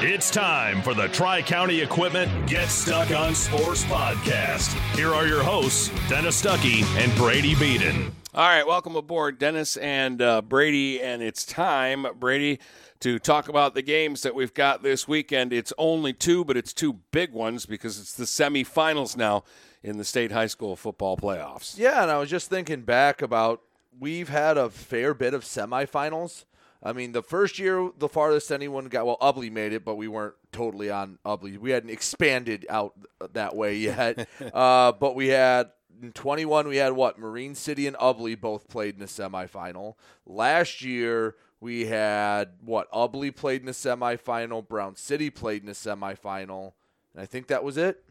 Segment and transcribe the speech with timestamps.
[0.00, 4.68] It's time for the Tri County Equipment Get Stuck on Sports podcast.
[4.94, 8.12] Here are your hosts, Dennis Stuckey and Brady Beaton.
[8.32, 11.02] All right, welcome aboard, Dennis and uh, Brady.
[11.02, 12.60] And it's time, Brady,
[13.00, 15.52] to talk about the games that we've got this weekend.
[15.52, 19.42] It's only two, but it's two big ones because it's the semifinals now
[19.82, 21.76] in the state high school football playoffs.
[21.76, 23.62] Yeah, and I was just thinking back about
[23.98, 26.44] we've had a fair bit of semifinals.
[26.82, 30.06] I mean, the first year, the farthest anyone got, well, Ubly made it, but we
[30.06, 31.58] weren't totally on Ubly.
[31.58, 32.94] We hadn't expanded out
[33.32, 34.28] that way yet.
[34.54, 37.18] uh, but we had, in 21, we had what?
[37.18, 39.94] Marine City and Ubly both played in the semifinal.
[40.24, 42.90] Last year, we had what?
[42.92, 46.74] Ubly played in the semifinal, Brown City played in the semifinal.
[47.12, 48.04] And I think that was it.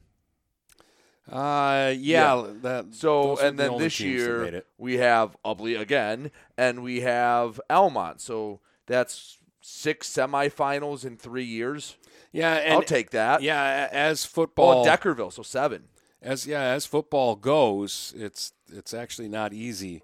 [1.31, 2.35] Uh, yeah.
[2.43, 2.47] Yeah.
[2.61, 6.83] That, So and the then this teams that made year we have Ubly again, and
[6.83, 8.21] we have Almont.
[8.21, 11.97] So that's six semifinals in three years.
[12.31, 13.41] yeah, and I'll take that.
[13.41, 15.89] Yeah, as Oh, football, and Deckerville, so seven.
[16.21, 20.03] as yeah, as football goes, it's it's actually not easy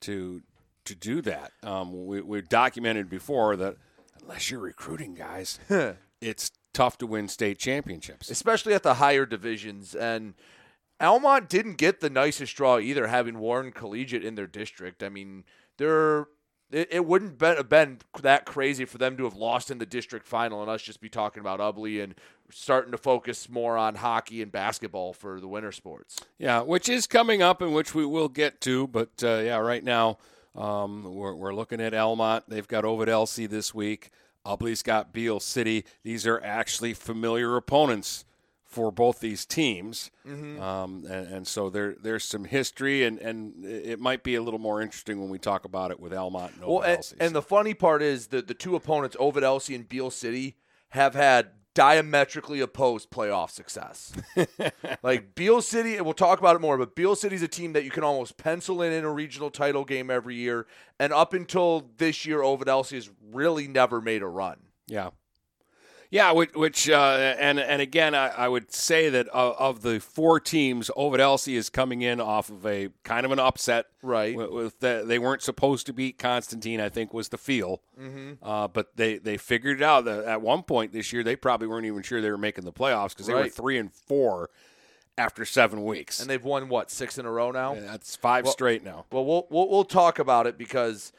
[0.00, 0.42] to
[0.86, 1.52] to do that.
[1.62, 3.76] Um, we we documented before that
[4.22, 5.58] unless you're recruiting guys,
[6.20, 8.30] it's tough to win state championships.
[8.30, 9.94] especially at the higher divisions.
[9.94, 10.34] And
[11.00, 15.02] Almont didn't get the nicest draw either, having Warren Collegiate in their district.
[15.02, 15.44] I mean,
[15.78, 16.28] they're
[16.72, 20.62] it, wouldn't have been that crazy for them to have lost in the district final
[20.62, 22.14] and us just be talking about Ubly and
[22.50, 26.20] starting to focus more on hockey and basketball for the winter sports.
[26.38, 28.86] Yeah, which is coming up and which we will get to.
[28.86, 30.18] But uh, yeah, right now
[30.54, 32.44] um, we're, we're looking at Almont.
[32.48, 34.10] They've got Ovid Elsie this week.
[34.50, 35.84] Ubly's got Beal City.
[36.02, 38.24] These are actually familiar opponents
[38.64, 43.98] for both these teams, um, and, and so there there's some history, and, and it
[43.98, 46.72] might be a little more interesting when we talk about it with Almont and Ovid
[46.74, 47.16] Well, and, Elsie.
[47.18, 50.54] and the funny part is that the two opponents, Ovid Elsie and Beal City,
[50.90, 54.12] have had diametrically opposed playoff success.
[55.02, 57.84] like Beal City, and we'll talk about it more, but Beal City's a team that
[57.84, 60.66] you can almost pencil in in a regional title game every year.
[60.98, 64.58] And up until this year, Ovid Elsie has really never made a run.
[64.86, 65.10] Yeah.
[66.12, 70.00] Yeah, which, which uh, and and again, I, I would say that of, of the
[70.00, 73.86] four teams, Ovid Elsie is coming in off of a kind of an upset.
[74.02, 74.34] Right.
[74.34, 77.80] With, with the, they weren't supposed to beat Constantine, I think was the feel.
[78.00, 78.42] Mm-hmm.
[78.42, 80.08] Uh, but they they figured it out.
[80.08, 83.10] At one point this year, they probably weren't even sure they were making the playoffs
[83.10, 84.50] because they were three and four
[85.16, 86.20] after seven weeks.
[86.20, 87.74] And they've won, what, six in a row now?
[87.74, 89.04] And that's five Well- straight now.
[89.12, 91.12] Well, we'll we'll, we'll talk about it because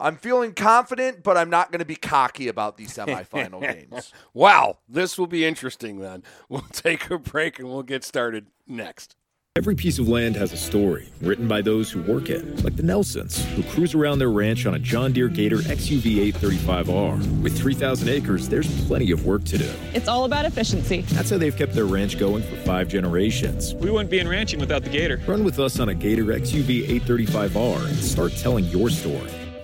[0.00, 4.12] I'm feeling confident, but I'm not going to be cocky about these semifinal games.
[4.32, 6.00] Wow, this will be interesting.
[6.00, 9.16] Then we'll take a break and we'll get started next.
[9.56, 12.84] Every piece of land has a story written by those who work it, like the
[12.84, 17.42] Nelsons, who cruise around their ranch on a John Deere Gator XUV 835R.
[17.42, 19.70] With 3,000 acres, there's plenty of work to do.
[19.92, 21.00] It's all about efficiency.
[21.08, 23.74] That's how they've kept their ranch going for five generations.
[23.74, 25.20] We wouldn't be in ranching without the Gator.
[25.26, 29.30] Run with us on a Gator XUV 835R and start telling your story.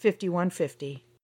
[0.00, 1.04] 5150.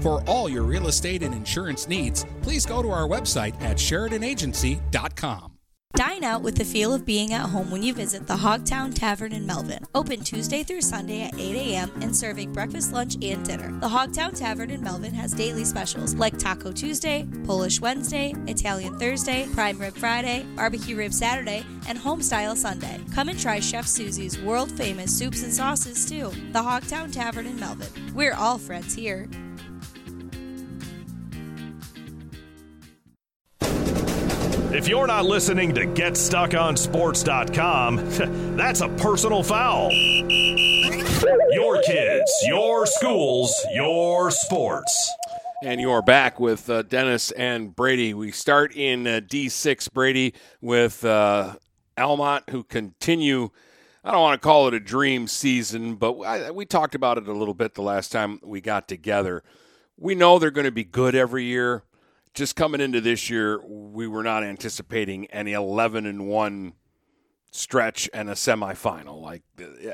[0.00, 5.50] For all your real estate and insurance needs, please go to our website at SheridanAgency.com.
[5.94, 9.32] Dine out with the feel of being at home when you visit the Hogtown Tavern
[9.32, 9.84] in Melvin.
[9.94, 11.90] Open Tuesday through Sunday at 8 a.m.
[12.00, 13.72] and serving breakfast, lunch, and dinner.
[13.80, 19.48] The Hogtown Tavern in Melvin has daily specials like Taco Tuesday, Polish Wednesday, Italian Thursday,
[19.52, 23.00] Prime Rib Friday, Barbecue Rib Saturday, and Homestyle Sunday.
[23.12, 26.30] Come and try Chef Susie's world famous soups and sauces too.
[26.52, 28.14] The Hogtown Tavern in Melvin.
[28.14, 29.28] We're all friends here.
[34.72, 37.96] If you're not listening to GetStuckOnSports.com,
[38.56, 39.90] that's a personal foul.
[41.50, 45.12] Your kids, your schools, your sports.
[45.64, 48.14] And you're back with uh, Dennis and Brady.
[48.14, 51.56] We start in uh, D6, Brady, with uh,
[51.98, 53.50] Almont, who continue.
[54.04, 57.26] I don't want to call it a dream season, but I, we talked about it
[57.26, 59.42] a little bit the last time we got together.
[59.96, 61.82] We know they're going to be good every year
[62.34, 66.72] just coming into this year, we were not anticipating any 11 and 1
[67.50, 69.20] stretch and a semifinal.
[69.20, 69.42] Like,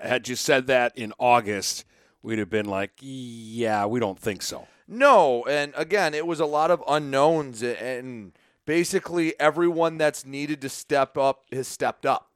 [0.02, 1.84] had you said that in August,
[2.22, 4.66] we'd have been like, yeah, we don't think so.
[4.88, 8.32] No, and again, it was a lot of unknowns, and
[8.66, 12.30] basically everyone that's needed to step up has stepped up.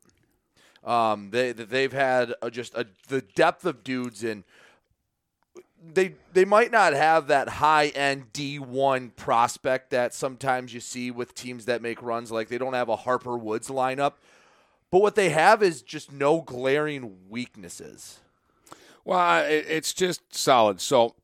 [0.83, 4.45] Um, they they've had just a, the depth of dudes in
[5.83, 11.35] they they might not have that high end D1 prospect that sometimes you see with
[11.35, 14.15] teams that make runs like they don't have a Harper Woods lineup.
[14.91, 18.21] But what they have is just no glaring weaknesses.
[19.05, 20.81] Well, it's just solid.
[20.81, 21.15] So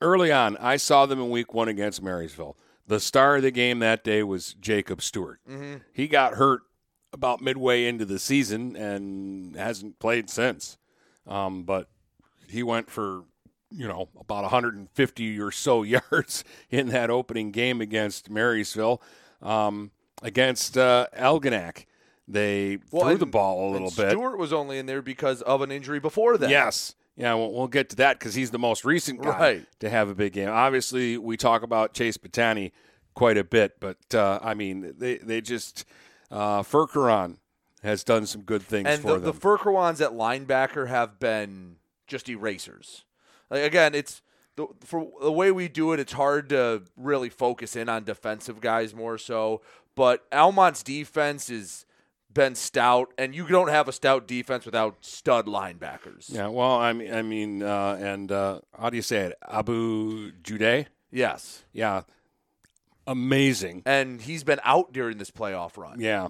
[0.00, 2.56] early on, I saw them in week 1 against Marysville.
[2.86, 5.40] The star of the game that day was Jacob Stewart.
[5.48, 5.76] Mm-hmm.
[5.92, 6.62] He got hurt
[7.12, 10.78] about midway into the season and hasn't played since.
[11.26, 11.88] Um, but
[12.48, 13.24] he went for
[13.70, 19.02] you know, about 150 or so yards in that opening game against Marysville.
[19.42, 19.90] Um,
[20.22, 21.84] against uh, Algonac,
[22.26, 24.10] they well, threw and, the ball a little bit.
[24.10, 26.50] Stewart was only in there because of an injury before that.
[26.50, 26.94] Yes.
[27.16, 29.66] Yeah, we'll, we'll get to that because he's the most recent guy right.
[29.80, 30.50] to have a big game.
[30.50, 32.72] Obviously, we talk about Chase Batani
[33.14, 35.86] quite a bit, but uh, I mean, they they just
[36.30, 37.38] uh, Furkeron
[37.82, 39.24] has done some good things and for the, them.
[39.24, 41.76] the Furkerons at linebacker have been
[42.06, 43.05] just erasers.
[43.50, 44.22] Like again, it's
[44.56, 46.00] the for the way we do it.
[46.00, 49.60] It's hard to really focus in on defensive guys more so.
[49.94, 51.86] But Almont's defense is
[52.32, 56.26] been stout, and you don't have a stout defense without stud linebackers.
[56.28, 59.38] Yeah, well, I mean, I mean, uh, and uh, how do you say it?
[59.48, 60.86] Abu Jude?
[61.10, 61.64] Yes.
[61.72, 62.02] Yeah.
[63.06, 63.82] Amazing.
[63.86, 66.00] And he's been out during this playoff run.
[66.00, 66.28] Yeah.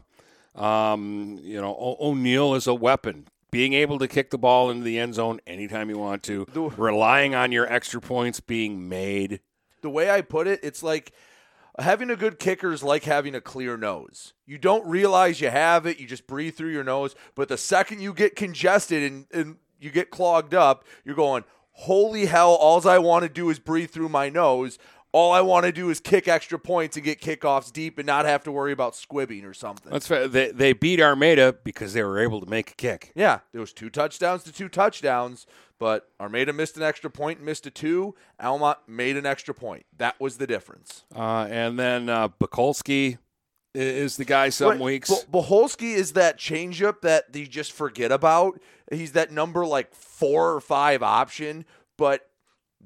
[0.55, 4.85] Um, you know, o- O'Neill is a weapon being able to kick the ball into
[4.85, 9.41] the end zone anytime you want to, the, relying on your extra points being made.
[9.83, 11.13] The way I put it, it's like
[11.79, 14.33] having a good kicker is like having a clear nose.
[14.47, 18.01] You don't realize you have it, you just breathe through your nose, but the second
[18.01, 22.99] you get congested and, and you get clogged up, you're going, holy hell, all I
[22.99, 24.79] want to do is breathe through my nose.
[25.17, 28.27] All I want to do is kick extra points and get kickoffs deep and not
[28.27, 29.91] have to worry about squibbing or something.
[29.91, 30.29] That's fair.
[30.29, 33.13] They, they beat Armada because they were able to make a kick.
[33.15, 35.47] Yeah, there was two touchdowns to two touchdowns,
[35.79, 38.15] but Armada missed an extra point, missed a two.
[38.39, 39.87] Almont made an extra point.
[39.97, 41.07] That was the difference.
[41.17, 43.17] Uh, and then uh, Bukolski
[43.75, 45.25] is the guy some weeks.
[45.25, 48.61] B- is that changeup that you just forget about.
[48.93, 51.65] He's that number like four or five option,
[51.97, 52.29] but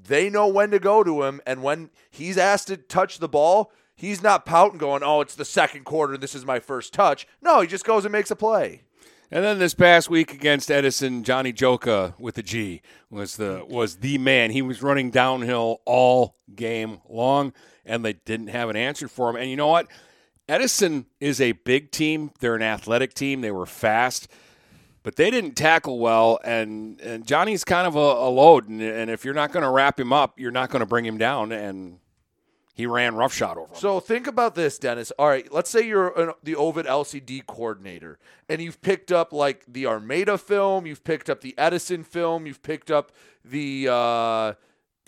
[0.06, 3.72] they know when to go to him, and when he's asked to touch the ball,
[3.94, 6.16] he's not pouting, going, "Oh, it's the second quarter.
[6.16, 8.82] This is my first touch." No, he just goes and makes a play.
[9.32, 13.98] And then this past week against Edison, Johnny Joka with the G was the was
[13.98, 14.50] the man.
[14.50, 17.52] He was running downhill all game long,
[17.84, 19.36] and they didn't have an answer for him.
[19.36, 19.86] And you know what?
[20.48, 22.32] Edison is a big team.
[22.40, 23.40] They're an athletic team.
[23.40, 24.26] They were fast
[25.02, 26.38] but they didn't tackle well.
[26.44, 29.70] And, and Johnny's kind of a, a load, and, and if you're not going to
[29.70, 31.52] wrap him up, you're not going to bring him down.
[31.52, 31.98] And
[32.74, 33.78] he ran roughshod over him.
[33.78, 35.10] So think about this, Dennis.
[35.18, 39.32] All right, let's say you're an, the Ovid Elsie D coordinator, and you've picked up
[39.32, 43.12] like the Armada film, you've picked up the Edison film, you've picked up
[43.44, 44.52] the uh,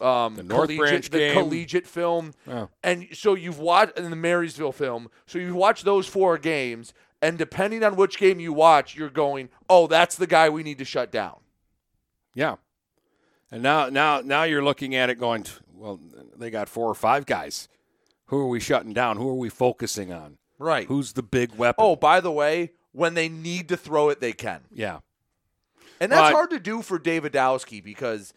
[0.05, 1.33] um, The North collegiate, Branch the game.
[1.35, 2.69] collegiate film, Oh.
[2.83, 5.09] and so you've watched in the Marysville film.
[5.27, 9.49] So you've watched those four games, and depending on which game you watch, you're going,
[9.71, 11.39] "Oh, that's the guy we need to shut down."
[12.35, 12.57] Yeah.
[13.51, 16.01] And now, now, now you're looking at it going, well,
[16.37, 17.69] they got four or five guys.
[18.27, 19.19] Who are we shutting down?
[19.19, 20.39] Who are we focusing on?
[20.59, 20.87] Right.
[20.89, 21.85] Who's the big weapon?
[21.85, 24.63] Oh, by the way, when they need to throw it, they can.
[24.73, 25.01] yeah.
[26.01, 26.33] And that's Right.
[26.33, 28.33] hard to do for Davidowski because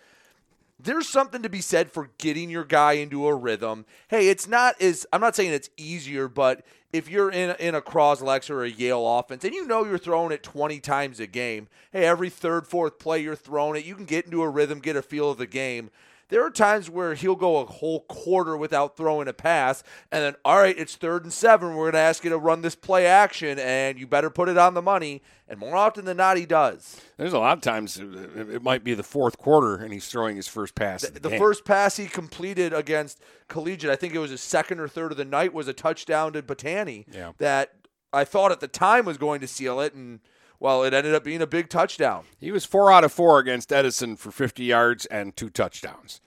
[0.78, 3.86] there's something to be said for getting your guy into a rhythm.
[4.10, 6.66] Hey, it's not as I'm not saying it's easier, but
[6.96, 10.32] if you're in in a Cros-Lex or a Yale offense and you know you're throwing
[10.32, 14.06] it 20 times a game, hey, every third, fourth play you're throwing it, you can
[14.06, 15.92] get into a rhythm, get a feel of the game.
[16.30, 20.36] There are times where he'll go a whole quarter without throwing a pass, and then,
[20.44, 21.70] all right, it's third and seven.
[21.76, 24.58] We're going to ask you to run this play action, and you better put it
[24.58, 25.22] on the money.
[25.48, 27.00] And more often than not, he does.
[27.18, 30.08] There's a lot of times uh, it it might be the fourth quarter and he's
[30.08, 31.04] throwing his first pass.
[31.08, 34.88] The, the first pass he completed against Collegiate, I think it was his second or
[34.88, 37.34] third of the night, was a touchdown to Batani Yeah.
[37.38, 37.74] that
[38.12, 40.20] I thought at the time was going to seal it, and
[40.66, 42.24] well, it ended up being a big touchdown.
[42.40, 46.22] He was four out of four against Edison for 50 yards and two touchdowns,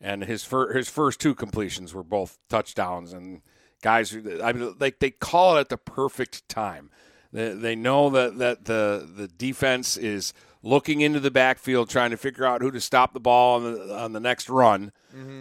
[0.00, 3.12] and his fir- his first two completions were both touchdowns.
[3.12, 3.42] And
[3.82, 6.90] guys, I mean, like they call it at the perfect time.
[7.34, 10.32] They, they know that that the the defense is
[10.62, 13.94] looking into the backfield, trying to figure out who to stop the ball on the
[13.94, 14.92] on the next run,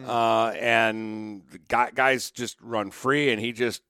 [0.05, 3.81] uh, and guys just run free, and he just.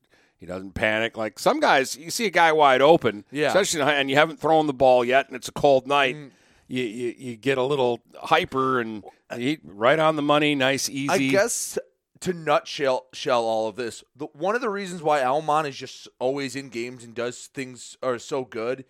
[0.41, 1.95] He doesn't panic like some guys.
[1.95, 3.49] You see a guy wide open, Yeah.
[3.49, 6.31] especially and you haven't thrown the ball yet, and it's a cold night mm.
[6.67, 9.03] you, you, you get a little hyper and
[9.37, 11.09] he, right on the money, nice, easy.
[11.11, 11.77] I guess
[12.21, 16.07] to nutshell shell all of this, the, one of the reasons why Almont is just
[16.17, 18.83] always in games and does things are so good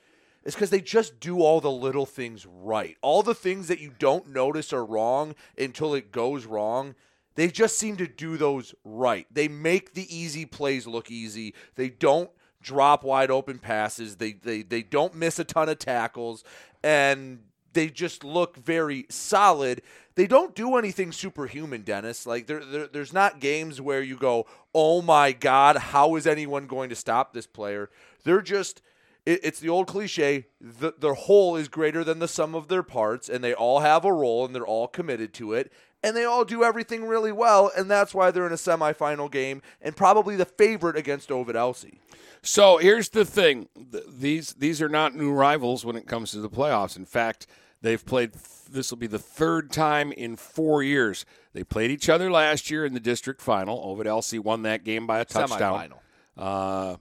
[0.46, 2.96] is because they just do all the little things right.
[3.01, 6.96] All the things that you don't notice are wrong until it goes wrong.
[7.36, 9.26] They just seem to do those right.
[9.32, 11.54] They make the easy plays look easy.
[11.76, 12.30] They don't
[12.62, 14.18] drop wide open passes.
[14.18, 16.44] They they they don't miss a ton of tackles
[16.84, 17.40] and
[17.74, 19.82] they just look very solid.
[20.16, 22.26] They don't do anything superhuman, Dennis.
[22.26, 24.46] Like there, there there's not games where you go,
[24.76, 27.90] "Oh my god, how is anyone going to stop this player?"
[28.24, 28.82] They're just
[29.26, 32.84] it, it's the old cliche, the, their whole is greater than the sum of their
[32.84, 35.72] parts and they all have a role and they're all committed to it
[36.03, 39.62] and they all do everything really well and that's why they're in a semifinal game
[39.81, 42.00] and probably the favorite against Ovid Elsie.
[42.43, 43.70] So here's the thing:
[44.08, 46.98] these these are not new rivals when it comes to the playoffs.
[46.98, 47.46] In fact,
[47.81, 48.34] they've played.
[48.70, 52.84] This will be the third time in four years they played each other last year
[52.86, 53.79] in the district final.
[53.84, 55.91] Ovid Elsie won that game by a touchdown.
[55.91, 55.98] Semifinal.
[56.38, 56.96] Uh,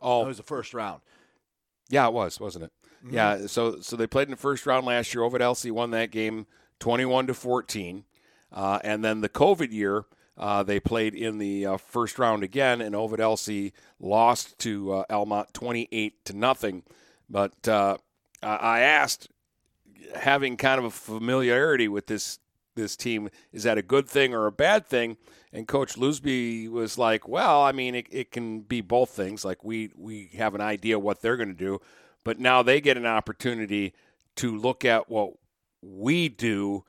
[0.00, 1.02] oh, It was the first round.
[1.90, 2.72] Yeah, it was, wasn't it?
[3.04, 3.14] Mm-hmm.
[3.14, 3.46] Yeah.
[3.46, 5.22] So so they played in the first round last year.
[5.22, 6.46] Ovid Elsie won that game,
[6.80, 8.04] twenty-one to fourteen,
[8.52, 10.04] uh, and then the COVID year.
[10.36, 15.04] Uh, they played in the uh, first round again, and Ovid Elsie lost to uh,
[15.10, 16.84] Elmont twenty-eight to nothing.
[17.28, 17.96] But uh,
[18.40, 19.28] I I asked,
[20.14, 22.38] having kind of a familiarity with this
[22.76, 25.16] this team, is that a good thing or a bad thing?
[25.52, 29.44] And Coach Lusby was like, "Well, I mean, it, it can be both things.
[29.44, 31.80] Like we we have an idea what they're going to do,
[32.22, 33.92] but now they get an opportunity
[34.36, 35.32] to look at what
[35.82, 36.84] we do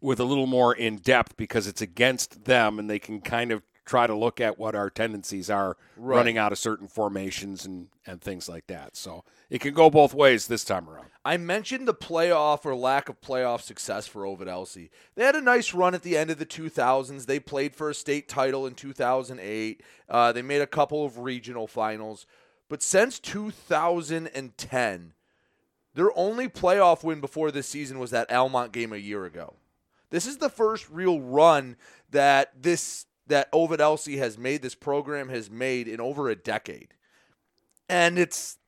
[0.00, 3.62] with a little more in depth because it's against them, and they can kind of
[3.84, 6.16] try to look at what our tendencies are Right.
[6.18, 8.96] running out of certain formations and and things like that.
[8.96, 11.06] So it can go both ways this time around.
[11.24, 14.90] I mentioned the playoff or lack of playoff success for Ovid Elsie.
[15.16, 17.26] They had a nice run at the end of the 2000s.
[17.26, 19.82] They played for a state title in 2008.
[20.08, 22.24] Uh, they made a couple of regional finals.
[22.68, 25.12] But since 2010,
[25.94, 29.54] their only playoff win before this season was that Almont game a year ago.
[30.10, 31.76] This is the first real run
[32.10, 36.94] that this that Ovid Elsie has made, this program has made in over a decade.
[37.88, 38.58] And it's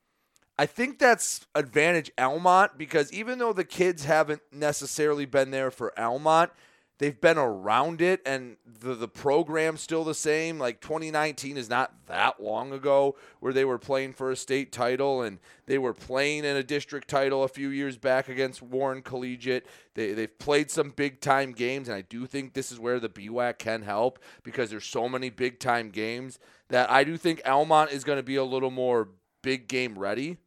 [0.59, 5.99] I think that's advantage Almont because even though the kids haven't necessarily been there for
[5.99, 6.53] Almont,
[6.99, 10.59] they've been around it and the the program's still the same.
[10.59, 15.23] Like 2019 is not that long ago where they were playing for a state title
[15.23, 19.67] and they were playing in a district title a few years back against Warren Collegiate.
[19.95, 23.09] They they've played some big time games and I do think this is where the
[23.09, 27.91] BWAC can help because there's so many big time games that I do think Almont
[27.91, 29.09] is going to be a little more
[29.43, 30.39] big game ready.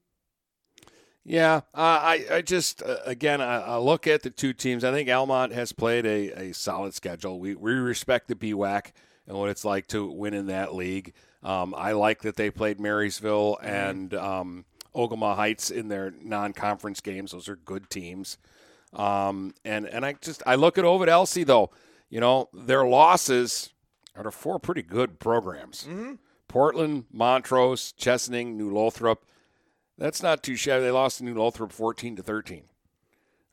[1.27, 4.84] Yeah, uh, I I just uh, again I, I look at the two teams.
[4.84, 7.39] I think Almont has played a, a solid schedule.
[7.39, 8.91] We we respect the BWAC
[9.27, 11.13] and what it's like to win in that league.
[11.41, 14.65] Um, I like that they played Marysville and um,
[14.96, 17.32] Ogemaw Heights in their non-conference games.
[17.32, 18.38] Those are good teams.
[18.94, 21.72] Um, and and I just I look at Ovid Elsie though.
[22.10, 23.72] you know, their losses
[24.15, 25.88] are to four pretty good programs.
[25.89, 26.20] Mhm.
[26.48, 29.25] Portland, Montrose, Chesaning, New Lothrop.
[29.98, 30.84] That's not too shabby.
[30.84, 32.64] They lost to New Lothrop 14 to 13.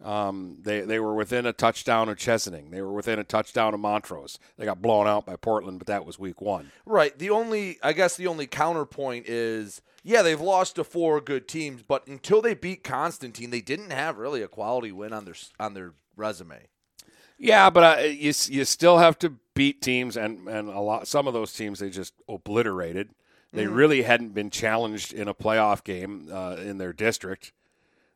[0.03, 2.71] Um, they they were within a touchdown of Chesaning.
[2.71, 4.39] They were within a touchdown of Montrose.
[4.59, 6.73] They got blown out by Portland, but that was week one.
[6.85, 7.17] Right.
[7.17, 11.83] The only, I guess, the only counterpoint is, yeah, they've lost to four good teams,
[11.83, 15.75] but until they beat Constantine, they didn't have really a quality win on their on
[15.75, 16.67] their resume.
[17.39, 21.29] Yeah, but uh, you you still have to beat teams, and and a lot some
[21.29, 23.11] of those teams they just obliterated.
[23.53, 23.75] They Mhm.
[23.77, 27.53] really hadn't been challenged in a playoff game uh, in their district.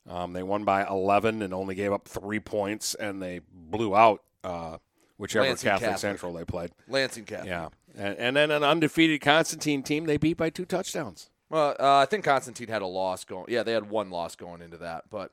[0.08, 4.22] Um, they won by 11 and only gave up three points, and they blew out
[4.44, 4.78] uh,
[5.18, 5.98] whichever Catholic, Catholic.
[5.98, 6.70] Central they played.
[6.88, 7.48] Lansing Catholic.
[7.48, 11.30] Yeah, and, and then an undefeated Constantine team they beat by two touchdowns.
[11.50, 13.46] Well, uh, I think Constantine had a loss going.
[13.48, 15.32] Yeah, they had one loss going into that, but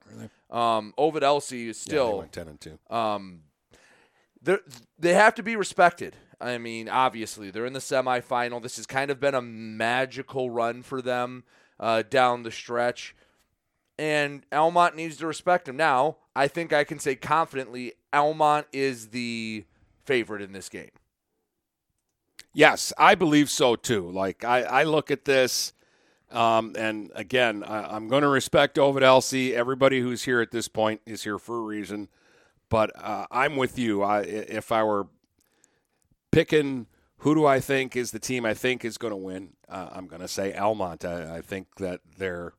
[0.49, 2.79] um, Ovid Elsie is Yeah, still went 10 and two.
[2.89, 3.41] Um,
[4.41, 4.57] they
[4.99, 6.15] they have to be respected.
[6.43, 8.61] I mean, obviously, they're in the semifinal.
[8.61, 11.43] This has kind of been a magical run for them
[11.79, 13.15] uh, down the stretch,
[13.97, 15.77] and Almont needs to respect them.
[15.77, 19.65] Now, I think I can say confidently, Almont is the
[20.05, 20.91] favorite in this game.
[22.53, 24.09] Yes, I believe so too.
[24.11, 25.73] Like I, I look at this,
[26.31, 29.55] um, and again, I, I'm going to respect Ovid Elsie.
[29.55, 32.09] Everybody who's here at this point is here for a reason.
[32.69, 34.03] But uh, I'm with you.
[34.03, 35.07] I, if I were
[36.33, 36.87] picking
[37.19, 40.07] who do I think is the team I think is going to win, uh, I'm
[40.07, 41.05] going to say Almont.
[41.05, 42.53] I, I think that they're,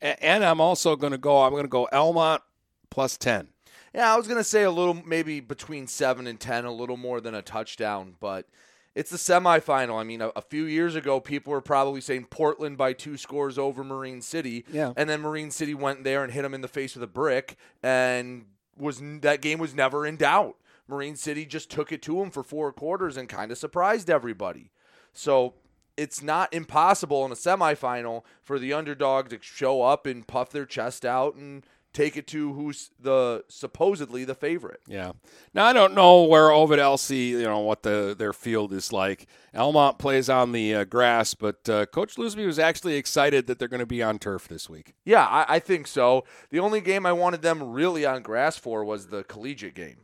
[0.00, 1.42] and I'm also going to go.
[1.42, 2.42] I'm going to go Almont
[2.90, 3.48] plus ten.
[3.94, 7.18] Yeah, I was gonna say a little, maybe between seven and ten, a little more
[7.18, 8.46] than a touchdown, but
[8.94, 9.98] it's the semifinal.
[9.98, 13.56] I mean, a, a few years ago, people were probably saying Portland by two scores
[13.58, 14.92] over Marine City, Yeah.
[14.98, 17.56] and then Marine City went there and hit them in the face with a brick,
[17.82, 18.44] and
[18.76, 20.56] was that game was never in doubt.
[20.88, 24.70] Marine City just took it to them for four quarters and kind of surprised everybody.
[25.12, 25.54] So
[25.96, 30.66] it's not impossible in a semifinal for the underdog to show up and puff their
[30.66, 31.64] chest out and
[31.96, 34.80] take it to who's the supposedly the favorite.
[34.86, 35.12] Yeah.
[35.54, 39.26] Now I don't know where Ovid Elsie, you know, what the their field is like.
[39.54, 43.66] Almont plays on the uh, grass, but uh, Coach Lusby was actually excited that they're
[43.66, 44.92] going to be on turf this week.
[45.06, 46.24] Yeah, I, I think so.
[46.50, 50.00] The only game I wanted them really on grass for was the collegiate game.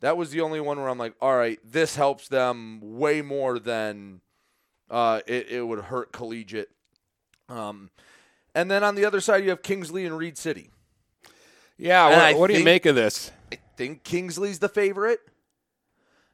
[0.00, 3.58] That was the only one where I'm like, all right, this helps them way more
[3.58, 4.20] than
[4.90, 6.70] uh, it, it would hurt collegiate.
[7.48, 7.90] Um,
[8.54, 10.70] and then on the other side, you have Kingsley and Reed City.
[11.76, 12.32] Yeah.
[12.32, 13.32] What, what do you make of this?
[13.52, 15.20] I think Kingsley's the favorite.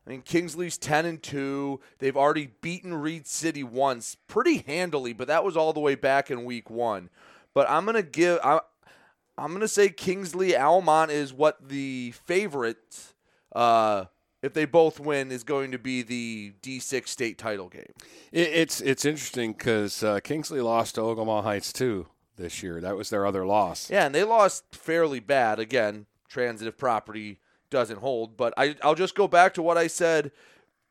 [0.06, 1.80] I mean, Kingsley's ten and two.
[1.98, 6.30] They've already beaten Reed City once, pretty handily, but that was all the way back
[6.30, 7.08] in week one.
[7.54, 8.38] But I'm gonna give.
[8.44, 8.60] I,
[9.38, 13.13] I'm gonna say Kingsley Almont is what the favorite.
[13.54, 14.06] Uh,
[14.42, 17.92] if they both win, is going to be the D6 state title game.
[18.30, 22.80] It, it's it's interesting because uh, Kingsley lost to Ogemaw Heights too this year.
[22.80, 23.90] That was their other loss.
[23.90, 25.58] Yeah, and they lost fairly bad.
[25.58, 27.38] Again, transitive property
[27.70, 28.36] doesn't hold.
[28.36, 30.30] But I, I'll just go back to what I said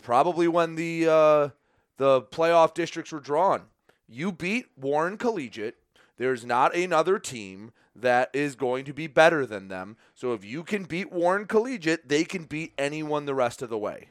[0.01, 1.49] probably when the uh,
[1.97, 3.63] the playoff districts were drawn.
[4.07, 5.77] You beat Warren Collegiate.
[6.17, 9.97] There's not another team that is going to be better than them.
[10.15, 13.77] So if you can beat Warren Collegiate, they can beat anyone the rest of the
[13.77, 14.09] way.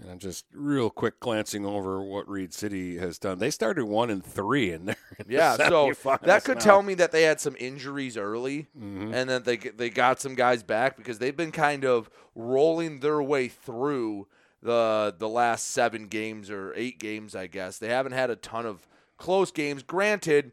[0.00, 3.38] And I'm just real quick glancing over what Reed City has done.
[3.38, 4.96] They started one and three in there.
[5.28, 5.92] Yeah, so
[6.22, 9.14] that could tell me that they had some injuries early, Mhm.
[9.14, 13.22] and that they they got some guys back because they've been kind of rolling their
[13.22, 14.26] way through
[14.60, 17.78] the the last seven games or eight games, I guess.
[17.78, 19.84] They haven't had a ton of close games.
[19.84, 20.50] Granted,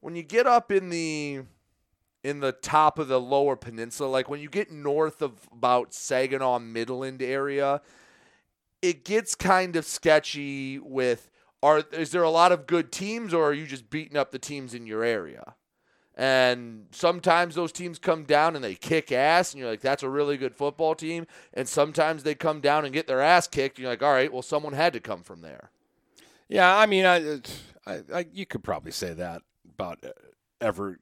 [0.00, 1.44] when you get up in the
[2.24, 6.58] in the top of the lower peninsula, like when you get north of about Saginaw
[6.58, 7.82] Midland area,
[8.80, 11.30] it gets kind of sketchy with
[11.62, 14.38] are is there a lot of good teams or are you just beating up the
[14.38, 15.54] teams in your area?
[16.16, 20.08] And sometimes those teams come down and they kick ass and you're like that's a
[20.08, 23.82] really good football team and sometimes they come down and get their ass kicked and
[23.82, 25.70] you're like all right, well someone had to come from there.
[26.48, 27.40] Yeah, I mean, I,
[27.86, 29.42] I, I you could probably say that
[29.74, 30.10] about uh,
[30.60, 30.96] every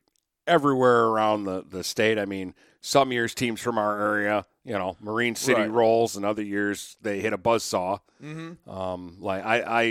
[0.46, 2.18] everywhere around the, the state.
[2.18, 5.70] I mean, some years teams from our area, you know, Marine City Right.
[5.70, 8.00] rolls, and other years they hit a buzzsaw.
[8.22, 8.56] Mhm.
[8.68, 9.82] Um, like I, I,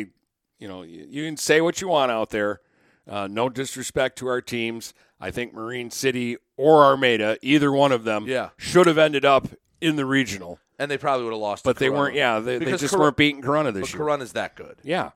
[0.59, 2.61] you know, you, you can say what you want out there.
[3.09, 4.93] Uh, no disrespect to our teams.
[5.19, 8.49] I think Marine City or Armada, either one of them, Yeah.
[8.57, 9.47] should have ended up
[9.79, 10.59] in the regional.
[10.79, 12.15] And they probably would have lost to But they weren't.
[12.15, 14.01] Yeah, they, they just Cor- weren't beating Corunna this but year.
[14.07, 14.77] Corunna's that good.
[14.83, 15.11] Yeah.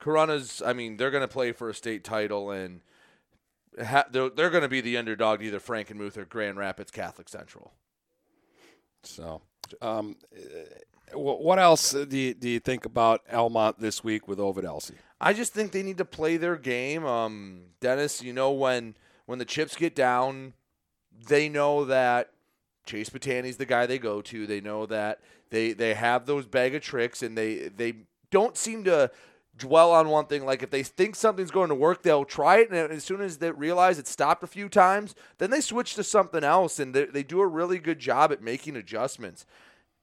[0.00, 0.62] Corunna's.
[0.64, 2.80] I mean, they're going to play for a state title, and
[3.84, 7.28] ha- they're, they're going to be the underdog to either Frankenmuth or Grand Rapids Catholic
[7.28, 7.72] Central.
[9.02, 9.42] So,
[9.80, 10.16] Um,
[11.14, 14.96] what else do you, do you think about Almont this week with Ovid Elsie?
[15.20, 17.04] I just think they need to play their game.
[17.06, 18.94] Um, Dennis, you know when
[19.26, 20.52] when the chips get down,
[21.28, 22.30] they know that
[22.86, 24.46] Chase Batani's the guy they go to.
[24.46, 27.94] They know that they they have those bag of tricks, and they they
[28.30, 29.10] don't seem to
[29.58, 30.46] dwell on one thing.
[30.46, 33.38] Like if they think something's going to work, they'll try it, and as soon as
[33.38, 37.04] they realize it's stopped a few times, then they switch to something else, and they,
[37.06, 39.44] they do a really good job at making adjustments.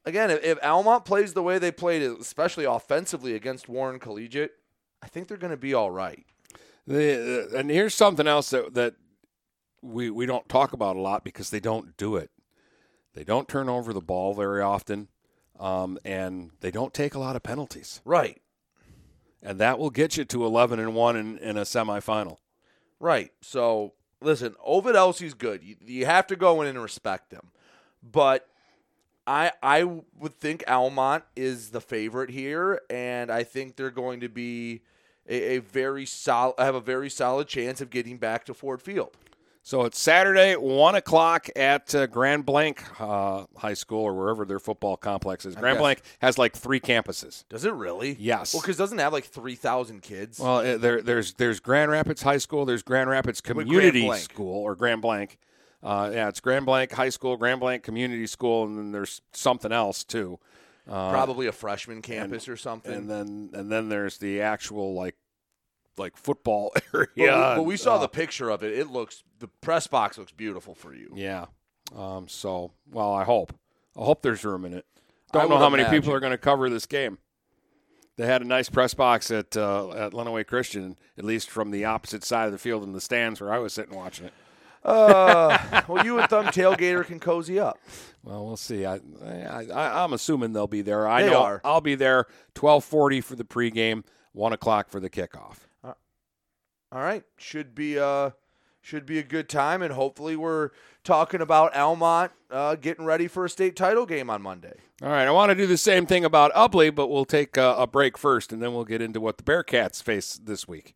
[0.05, 4.51] Again, if, if Almont plays the way they played, especially offensively against Warren Collegiate,
[5.01, 6.25] I think they're going to be all right.
[6.87, 8.93] The, and here's something else that that
[9.81, 12.29] we we don't talk about a lot because they don't do it.
[13.13, 15.07] They don't turn over the ball very often,
[15.59, 18.01] um, and they don't take a lot of penalties.
[18.05, 18.41] Right.
[19.45, 22.37] And that will get you to 11 and one in, in a semifinal.
[22.99, 23.31] Right.
[23.41, 25.63] So listen, Ovid Elsie's good.
[25.63, 27.51] You, you have to go in and respect them,
[28.03, 28.49] but
[29.27, 34.29] I I would think Almont is the favorite here, and I think they're going to
[34.29, 34.81] be
[35.27, 39.15] a, a very solid have a very solid chance of getting back to Ford Field.
[39.65, 44.59] So it's Saturday, one o'clock at uh, Grand Blanc uh, High School or wherever their
[44.59, 45.55] football complex is.
[45.55, 47.45] Grand Blanc has like three campuses.
[47.49, 48.15] Does it really?
[48.19, 48.53] Yes.
[48.53, 50.39] Well, because doesn't it have like three thousand kids?
[50.39, 54.61] Well, uh, there, there's there's Grand Rapids High School, there's Grand Rapids Community Grand School
[54.61, 55.35] or Grand Blanc.
[55.81, 59.71] Uh, yeah, it's Grand Blanc High School, Grand Blanc Community School, and then there's something
[59.71, 60.37] else too.
[60.87, 62.93] Uh, Probably a freshman campus and, or something.
[62.93, 65.15] And then and then there's the actual like
[65.97, 67.07] like football area.
[67.15, 68.77] But we, but we saw uh, the picture of it.
[68.77, 71.11] It looks the press box looks beautiful for you.
[71.15, 71.45] Yeah.
[71.95, 73.53] Um, so well, I hope.
[73.97, 74.85] I hope there's room in it.
[75.31, 77.17] Don't know how many people are going to cover this game.
[78.17, 81.85] They had a nice press box at uh, at Lenawee Christian, at least from the
[81.85, 84.33] opposite side of the field in the stands where I was sitting watching it.
[84.83, 87.77] Uh, well, you and Thumb Tailgater can cozy up.
[88.23, 88.85] Well, we'll see.
[88.85, 91.07] I, I, am assuming they'll be there.
[91.07, 91.61] I they know are.
[91.65, 92.25] I'll be there.
[92.53, 95.64] Twelve forty for the pregame, one o'clock for the kickoff.
[96.95, 98.29] All right, should be uh
[98.79, 100.69] should be a good time, and hopefully we're
[101.03, 104.75] talking about Almont uh, getting ready for a state title game on Monday.
[105.01, 107.75] All right, I want to do the same thing about Ubly, but we'll take a,
[107.79, 110.95] a break first, and then we'll get into what the Bearcats face this week.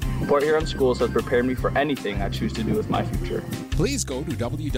[0.27, 3.43] Port Huron Schools has prepared me for anything I choose to do with my future.
[3.71, 4.75] Please go to www.phasd.us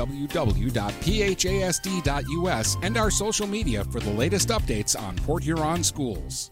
[2.81, 6.51] and our social media for the latest updates on Port Huron schools.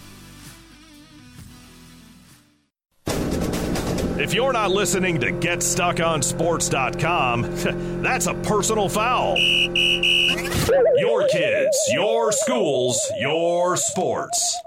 [4.21, 7.41] If you're not listening to GetStuckOnSports.com,
[8.03, 9.35] that's a personal foul.
[10.99, 14.61] Your kids, your schools, your sports.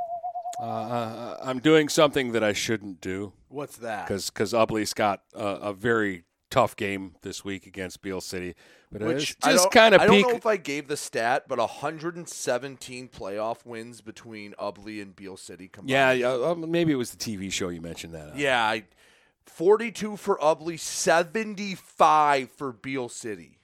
[0.61, 3.33] Uh, uh, I'm doing something that I shouldn't do.
[3.47, 4.09] What's that?
[4.09, 8.57] Because because Ubly's got a, a very tough game this week against Beal City.
[8.90, 10.27] But Which it's just kind of I don't peak.
[10.27, 15.69] know if I gave the stat, but 117 playoff wins between Ubly and Beal City
[15.69, 15.90] combined.
[15.90, 18.33] yeah, yeah, uh, maybe it was the TV show you mentioned that.
[18.33, 18.38] on.
[18.38, 18.83] Yeah, I,
[19.46, 23.59] 42 for Ubly, 75 for Beal City.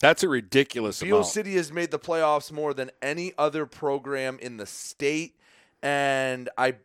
[0.00, 1.26] That's a ridiculous Beal amount.
[1.26, 5.36] City has made the playoffs more than any other program in the state,
[5.82, 6.76] and I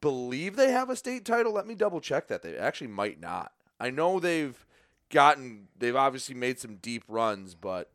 [0.00, 1.52] believe they have a state title.
[1.52, 2.42] Let me double check that.
[2.42, 3.52] They actually might not.
[3.78, 4.66] I know they've
[5.10, 7.90] gotten, they've obviously made some deep runs, but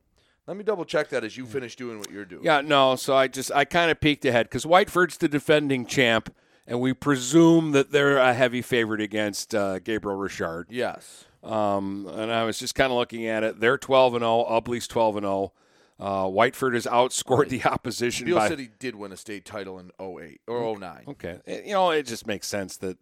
[0.47, 2.43] let me double check that as you finish doing what you're doing.
[2.43, 2.95] Yeah, no.
[2.95, 6.33] So I just I kind of peeked ahead because Whiteford's the defending champ,
[6.67, 10.67] and we presume that they're a heavy favorite against uh, Gabriel Richard.
[10.69, 11.25] Yes.
[11.43, 13.59] Um, and I was just kind of looking at it.
[13.59, 14.45] They're twelve and zero.
[14.49, 15.53] Ubly's twelve and zero.
[15.99, 19.89] Uh, Whiteford has outscored the opposition Beal by he did win a state title in
[19.99, 21.05] 08 or 09.
[21.07, 22.97] Okay, It- you know it just makes sense that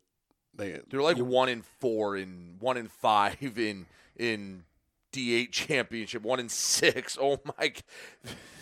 [0.54, 4.64] they They're like one in four in one in five in in
[5.16, 7.18] D8 championship, one in six.
[7.22, 7.74] Oh my!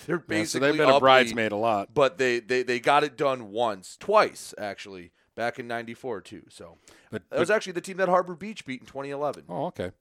[0.06, 1.94] They're Yeah, so basically they've been a bridesmaid a lot.
[1.94, 6.44] but they, they they got it done once, twice actually, back in '94 too.
[6.50, 6.78] So
[7.12, 9.46] But- that was actually the team that Harbor Beach beat in 2011.
[9.50, 9.92] Oh, okay.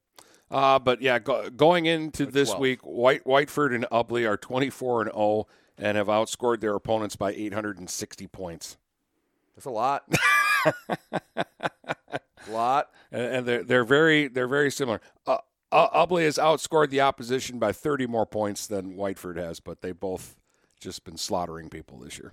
[0.50, 2.60] Uh, but yeah, go, going into this 12.
[2.60, 5.46] week, White Whiteford and Ubly are 24 and 0
[5.78, 8.76] and have outscored their opponents by 860 points.
[9.56, 10.04] That's a lot.
[10.66, 10.74] a
[12.50, 12.90] lot.
[13.10, 15.00] And, and they're they're very they're very similar.
[15.26, 15.38] Uh,
[15.72, 19.98] uh, Ubly has outscored the opposition by 30 more points than Whiteford has, but they've
[19.98, 20.36] both
[20.80, 22.32] just been slaughtering people this year.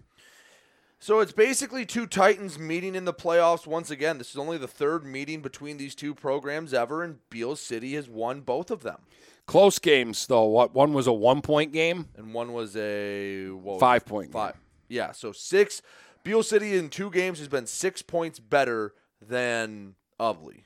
[1.02, 4.18] So it's basically two Titans meeting in the playoffs once again.
[4.18, 8.10] This is only the third meeting between these two programs ever, and Beal City has
[8.10, 9.00] won both of them.
[9.46, 10.44] Close games though.
[10.46, 13.64] What one was a one point game and one was a five-point five.
[13.64, 14.06] was Five it?
[14.06, 14.56] point five.
[14.90, 15.82] Yeah, so six.
[16.24, 18.94] Beal City in two games has been six points better
[19.26, 20.64] than Ubly.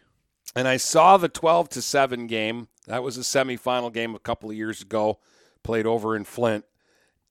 [0.56, 2.68] And I saw the 12 to 7 game.
[2.88, 5.20] That was a semifinal game a couple of years ago,
[5.63, 6.66] played over in Flint.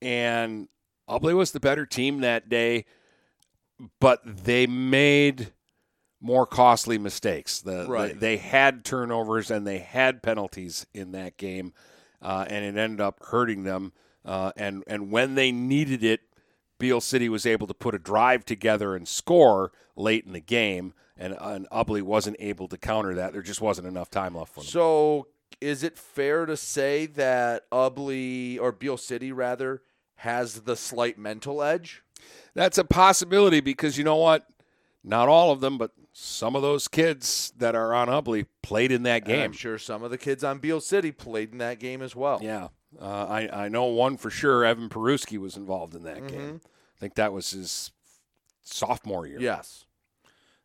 [0.00, 0.68] And
[1.08, 2.84] Ubly was the better team that day,
[4.00, 5.52] but they made
[6.20, 7.60] more costly mistakes.
[7.60, 8.14] The, Right.
[8.14, 11.72] they, they had turnovers and they had penalties in that game,
[12.20, 13.92] uh, and it ended up hurting them.
[14.24, 16.20] Uh, and, and when they needed it,
[16.78, 20.94] Beal City was able to put a drive together and score late in the game,
[21.16, 23.32] and, and Ubly wasn't able to counter that.
[23.32, 24.66] There just wasn't enough time left for them.
[24.68, 25.28] So
[25.60, 29.82] is it fair to say that Ubly or Beal City rather
[30.16, 32.02] has the slight mental edge?
[32.54, 34.46] That's a possibility because you know what?
[35.04, 39.02] Not all of them, but some of those kids that are on Ubly played in
[39.04, 39.40] that And game.
[39.46, 42.38] I'm sure some of the kids on Beal City played in that game as well.
[42.42, 42.68] Yeah.
[43.00, 44.64] Uh, I, I know one for sure.
[44.64, 46.26] Evan Peruski was involved in that Mm-hmm.
[46.28, 46.60] game.
[46.64, 47.90] I think that was his
[48.62, 49.40] sophomore year.
[49.40, 49.86] Yes.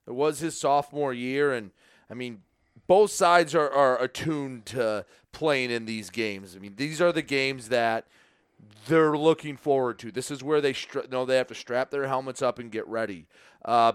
[0.07, 1.71] It was his sophomore year, and
[2.09, 2.41] I mean,
[2.87, 6.55] both sides are, are attuned to playing in these games.
[6.55, 8.07] I mean, these are the games that
[8.87, 10.11] they're looking forward to.
[10.11, 12.87] This is where they stra- know they have to strap their helmets up and get
[12.87, 13.27] ready.
[13.65, 13.93] Uh,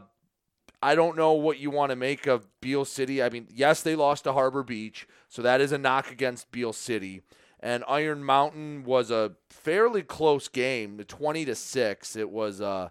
[0.83, 3.23] I don't know what you want to make of Beal City.
[3.23, 6.73] I mean, yes, they lost to Harbor Beach, so that is a knock against Beal
[6.73, 7.23] City.
[7.61, 12.17] And Iron Mountain was a fairly close game, the twenty to six.
[12.17, 12.91] It was uh,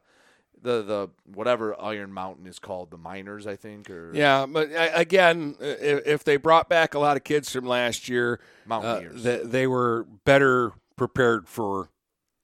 [0.62, 4.90] the the whatever Iron Mountain is called, the Miners, I think, or Yeah, but uh,
[4.94, 9.24] again, i- if they brought back a lot of kids from last year, uh, Mountaineers.
[9.24, 11.90] they, they were better prepared for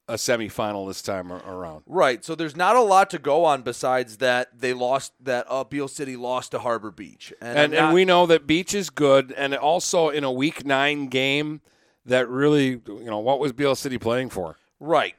[0.10, 1.84] a semifinal this time around.
[1.86, 2.24] Right.
[2.24, 5.90] So there's not a lot to go on besides that they lost that uh, Beal
[5.90, 9.34] City lost to Harbor Beach, and, And, I'm and we know that Beach is good,
[9.34, 11.60] and also in a Week Nine game,
[12.06, 14.56] that really, you know, what was Beal City playing for?
[14.80, 15.16] Right.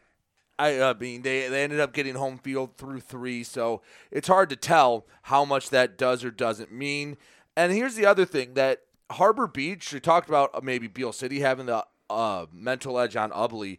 [0.59, 4.51] I, I mean, they, they ended up getting home field through three, so it's hard
[4.51, 7.16] to tell how much that does or doesn't mean.
[7.57, 11.40] And here's the other thing that Harbor Beach, we talked about uh, maybe Beal City
[11.40, 13.79] having the uh, mental edge on Ubly.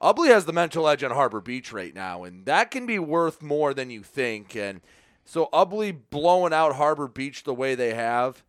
[0.00, 3.42] Ubly has the mental edge on Harbor Beach right now, and that can be worth
[3.42, 4.56] more than you think.
[4.56, 4.80] And
[5.24, 8.42] so Ubly blowing out Harbor Beach the way they have,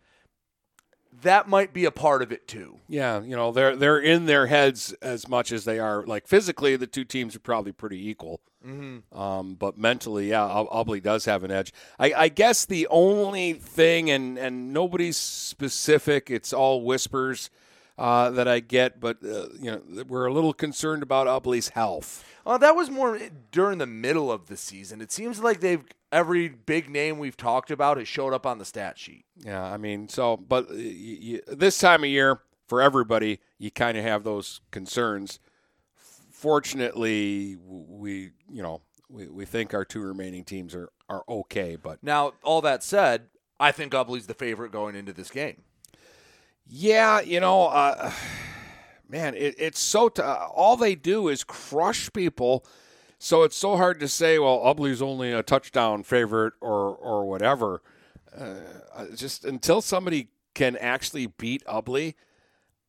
[1.21, 2.79] that might be a part of it too.
[2.87, 6.75] Yeah, you know they're they're in their heads as much as they are like physically.
[6.75, 9.17] The two teams are probably pretty equal, mm-hmm.
[9.17, 11.73] um, but mentally, yeah, Ubly does have an edge.
[11.99, 16.29] I, I, guess the only thing, and and nobody's specific.
[16.29, 17.49] It's all whispers
[18.01, 22.25] uh, that I get, but uh, you know we're a little concerned about Ubly's health.
[22.43, 23.19] Well, that was more
[23.51, 25.01] during the middle of the season.
[25.01, 28.65] It seems like they've every big name we've talked about has showed up on the
[28.65, 29.25] stat sheet.
[29.37, 34.23] Yeah, I mean, so but this time of year for everybody, you kind of have
[34.23, 35.39] those concerns.
[36.31, 41.75] Fortunately, we you know we, we think our two remaining teams are are okay.
[41.75, 43.27] But now, all that said,
[43.59, 45.61] I think Ubly's the favorite going into this game.
[46.71, 48.11] Yeah, you know, uh,
[49.09, 52.65] man, it, it's so t- all they do is crush people
[53.23, 57.83] so it's so hard to say, well, Ubly's only a touchdown favorite or or whatever.
[58.35, 58.55] Uh,
[59.15, 62.15] just until somebody can actually beat Ubly,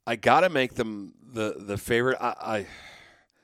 [0.07, 2.17] I got to make them the the favorite.
[2.19, 2.67] I, I,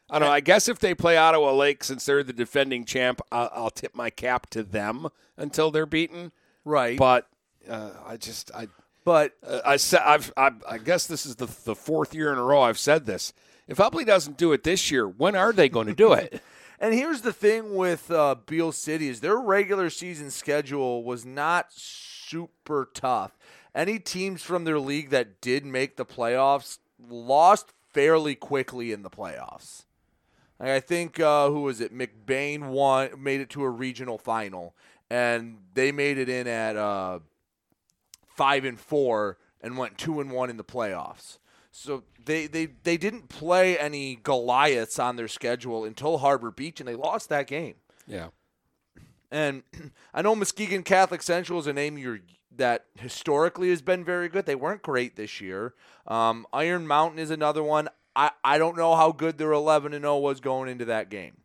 [0.09, 0.33] I don't know.
[0.33, 3.95] I guess if they play Ottawa Lake, since they're the defending champ, I'll, I'll tip
[3.95, 6.33] my cap to them until they're beaten.
[6.65, 6.97] Right.
[6.97, 7.29] But
[7.69, 8.69] uh, I just I.
[9.09, 12.37] But uh, I said I've, I, I guess this is the the fourth year in
[12.37, 13.33] a row I've said this.
[13.67, 16.43] If Ubly doesn't do it this year, when are they going to do it?
[16.81, 21.73] And here's the thing with uh, Beal City is their regular season schedule was not
[21.73, 23.37] super tough.
[23.75, 26.79] Any teams from their league that did make the playoffs
[27.11, 29.87] lost fairly quickly in the playoffs.
[30.61, 31.93] Like I think uh, who was it?
[31.93, 34.77] McBain won, made it to a regional final,
[35.11, 37.19] and they made it in at uh,
[38.39, 41.39] five and four and went two and one in the playoffs.
[41.73, 46.89] So they, they, they didn't play any Goliaths on their schedule until Harbor Beach, and
[46.89, 47.75] they lost that game.
[48.07, 48.29] Yeah.
[49.33, 49.65] And
[50.15, 52.21] I know Muskegon Catholic Central is a name you're,
[52.57, 54.47] that historically has been very good.
[54.47, 55.75] They weren't great this year.
[56.07, 57.89] Um, Iron Mountain is another one.
[58.15, 61.39] I, I don't know how good their 11 and 0 was going into that game,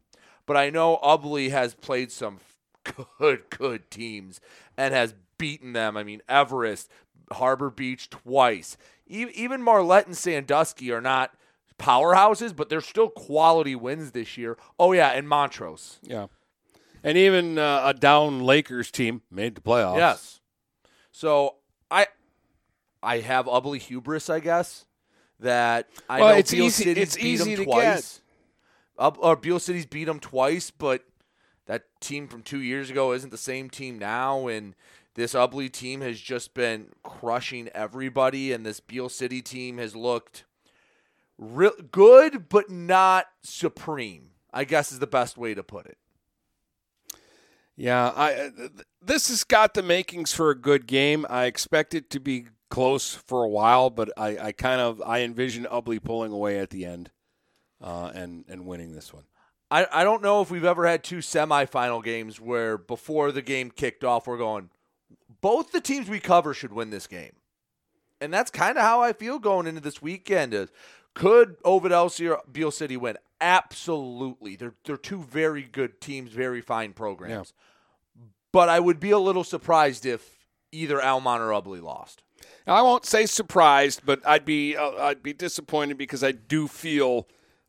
[0.45, 2.39] but I know Ubly has played some
[3.19, 4.39] good good teams
[4.77, 5.97] and has beaten them.
[5.97, 6.89] I mean Everest,
[7.31, 8.77] Harbor Beach twice
[9.13, 11.33] even Marlette and Sandusky are not
[11.77, 14.57] powerhouses, but they're still quality wins this year.
[14.79, 15.99] Oh yeah, and Montrose.
[16.01, 16.27] Yeah,
[17.03, 19.97] and even uh, a down Lakers team made the playoffs.
[19.97, 20.39] Yes.
[21.11, 21.55] So
[21.91, 22.07] I,
[23.01, 24.85] I have ugly hubris, I guess.
[25.39, 26.83] That I well, know it's Beal easy.
[26.85, 28.21] City's It's beat easy them to twice.
[28.97, 31.03] Up, or Beal City's beat them twice, but
[31.65, 34.73] that team from two years ago isn't the same team now, and
[35.15, 40.45] this Ubly team has just been crushing everybody, and this Beal City team has looked
[41.37, 44.29] real good, but not supreme.
[44.51, 45.97] I guess is the best way to put it.
[47.75, 48.49] Yeah, I uh,
[49.01, 51.25] this has got the makings for a good game.
[51.29, 55.21] I expect it to be close for a while, but I, I kind of I
[55.21, 57.09] envision Ubly pulling away at the end
[57.81, 59.23] uh, and and winning this one.
[59.71, 63.71] I, I don't know if we've ever had two semifinal games where before the game
[63.71, 64.69] kicked off we're going,
[65.43, 67.33] both the teams we cover should win this game.
[68.21, 70.53] And that's kind of how I feel going into this weekend.
[70.53, 70.69] Is
[71.13, 73.17] could Ovid Elsie or Beal City win?
[73.41, 74.55] Absolutely.
[74.55, 77.53] They're they're two very good teams, very fine programs.
[78.15, 78.23] Yeah.
[78.53, 82.23] But I would be a little surprised if either Almont or Ubly lost.
[82.65, 86.69] Now, I won't say surprised, but I'd be uh, I'd be disappointed because I do
[86.69, 87.27] feel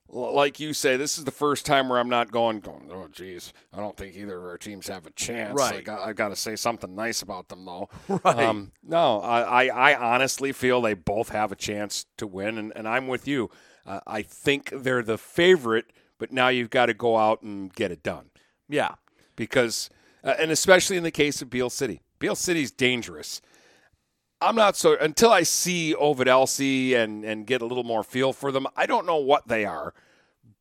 [0.09, 3.53] like you say, this is the first time where I'm not going, going, oh, geez,
[3.73, 5.55] I don't think either of our teams have a chance.
[5.55, 5.77] Right.
[5.77, 7.89] I got, got to say something nice about them, though.
[8.25, 8.39] Right.
[8.39, 12.73] Um, no, I, I, I, honestly feel they both have a chance to win, and,
[12.77, 13.51] and I'm with you.
[13.87, 15.87] Uh, I think they're the favorite,
[16.19, 18.31] but now you've got to go out and get it done.
[18.69, 18.95] Yeah.
[19.37, 19.91] Because,
[20.23, 23.41] uh, and especially in the case of Beal City, Beal City's dangerous.
[24.45, 28.33] I'm not so until I see Ovid Elsie and and get a little more feel
[28.33, 28.67] for them.
[28.77, 29.95] I don't know what they are,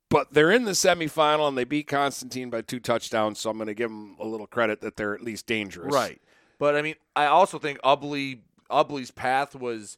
[0.10, 3.40] but they're in the semifinal and they beat Constantine by two touchdowns.
[3.40, 5.94] So I'm going to give them a little credit that they're at least dangerous.
[5.94, 6.22] Right.
[6.60, 8.40] But I mean, I also think Ubly
[8.72, 9.98] Ubly's path was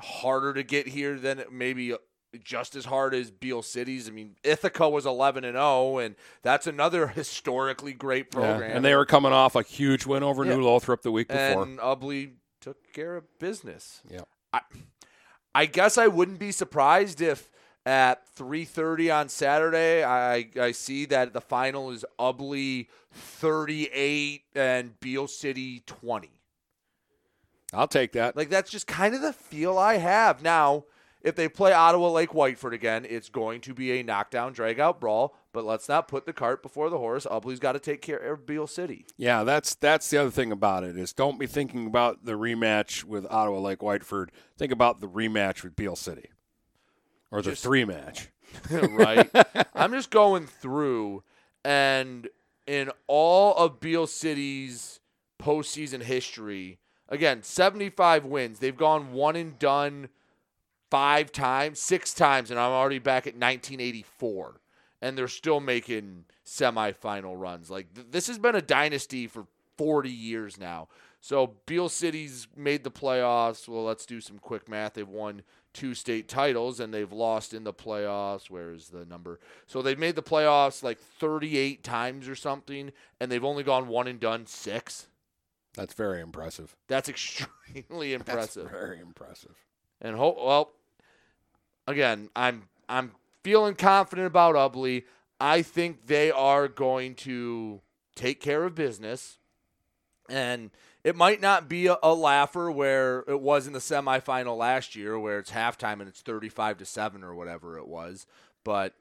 [0.00, 1.98] harder to get here than maybe uh,
[2.42, 4.08] just as hard as Beal City's.
[4.08, 8.70] I mean, Ithaca was 11 and 0, and that's another historically great program.
[8.70, 10.56] Yeah, and they were coming off a huge win over Yeah.
[10.56, 11.62] New Lothrop the week before.
[11.62, 12.32] and Ubly
[12.64, 14.00] took care of business.
[14.10, 14.22] Yeah.
[14.50, 14.60] I,
[15.54, 17.50] I guess I wouldn't be surprised if
[17.84, 25.28] at 3:30 on Saturday I I see that the final is Ubly 38 and Beal
[25.28, 26.30] City 20.
[27.74, 28.34] I'll take that.
[28.34, 30.84] Like that's just kind of the feel I have now.
[31.20, 35.00] If they play Ottawa Lake Whiteford again, it's going to be a knockdown, drag out
[35.00, 35.36] brawl.
[35.54, 37.26] But let's not put the cart before the horse.
[37.30, 39.06] Ubly's got to take care of Beal City.
[39.16, 43.04] Yeah, that's that's the other thing about it is don't be thinking about the rematch
[43.04, 44.30] with Ottawa Lake Whiteford.
[44.58, 46.28] Think about the rematch with Beal City,
[47.30, 48.28] or the Just- three match.
[48.70, 49.30] right?
[49.74, 51.22] I'm just going through,
[51.64, 52.28] and
[52.66, 55.00] in all of Beal City's
[55.40, 56.78] postseason history,
[57.08, 58.58] again, 75 wins.
[58.58, 60.08] They've gone one and done
[60.90, 64.60] five times, six times, and I'm already back at 1984,
[65.04, 67.70] and they're still making semifinal runs.
[67.70, 69.46] Like th- this has been a dynasty for
[69.76, 70.88] 40 years now.
[71.20, 73.68] So Beal City's made the playoffs.
[73.68, 74.94] Well, let's do some quick math.
[74.94, 75.42] They've won
[75.74, 78.48] two state titles and they've lost in the playoffs.
[78.48, 79.40] Where is the number?
[79.66, 82.90] So they've made the playoffs like 38 times or something,
[83.20, 85.08] and they've only gone one and done six.
[85.74, 86.74] That's very impressive.
[86.88, 88.64] That's extremely impressive.
[88.64, 89.54] That's very impressive.
[90.00, 90.72] And ho- well,
[91.86, 93.12] again, I'm I'm
[93.44, 95.04] feeling confident about Ubly.
[95.38, 97.80] I think they are going to
[98.16, 99.38] take care of business,
[100.28, 100.70] and
[101.04, 105.18] it might not be a, a laugher where it was in the semifinal last year,
[105.18, 108.26] where it's halftime and it's thirty-five to seven or whatever it was.
[108.64, 108.94] But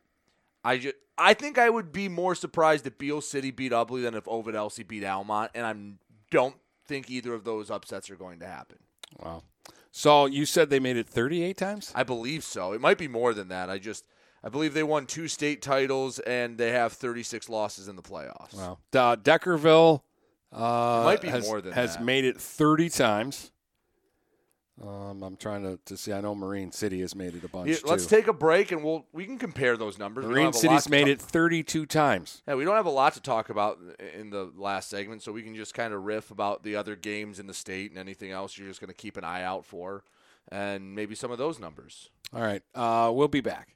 [0.63, 4.15] I just I think I would be more surprised if Beal City beat Ubly than
[4.15, 5.73] if Ovid Elsie beat Almont, and I
[6.31, 8.77] don't think either of those upsets are going to happen.
[9.19, 9.43] Wow.
[9.91, 11.91] So you said they made it 38 times?
[11.93, 12.73] I believe so.
[12.73, 13.69] It might be more than that.
[13.69, 14.05] I just
[14.43, 18.55] I believe they won two state titles and they have 36 losses in the playoffs.
[18.55, 18.77] Wow.
[18.93, 20.01] Uh, Deckerville
[20.51, 22.03] uh, Might be has, more than has that.
[22.03, 23.51] made it 30 times.
[24.81, 26.11] Um, I'm trying to, to see.
[26.11, 27.87] I know Marine City has made it a bunch Yeah, too.
[27.87, 30.25] let's take a break and we'll we can compare those numbers.
[30.25, 32.41] Marine have a lot City's made it 32 times.
[32.47, 33.79] Yeah, we don't have a lot to talk about
[34.17, 37.39] in the last segment, so we can just kind of riff about the other games
[37.39, 40.03] in the state and anything else you're just going to keep an eye out for,
[40.51, 42.09] and maybe some of those numbers.
[42.33, 42.63] All right.
[42.73, 43.75] Uh, we'll be back.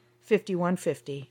[0.23, 1.30] 5150.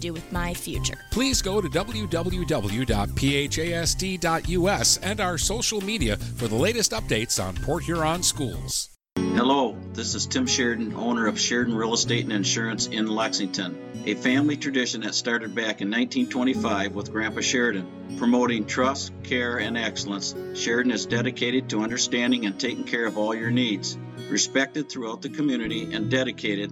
[0.01, 0.97] do with my future.
[1.11, 2.17] Please go to www.phasd.us
[4.97, 8.89] and our social media for the latest updates on Port Huron schools.
[9.17, 14.15] Hello, this is Tim Sheridan, owner of Sheridan Real Estate and Insurance in Lexington, a
[14.15, 18.17] family tradition that started back in 1925 with Grandpa Sheridan.
[18.17, 23.35] Promoting trust, care, and excellence, Sheridan is dedicated to understanding and taking care of all
[23.35, 23.97] your needs.
[24.29, 26.71] Respected throughout the community and dedicated,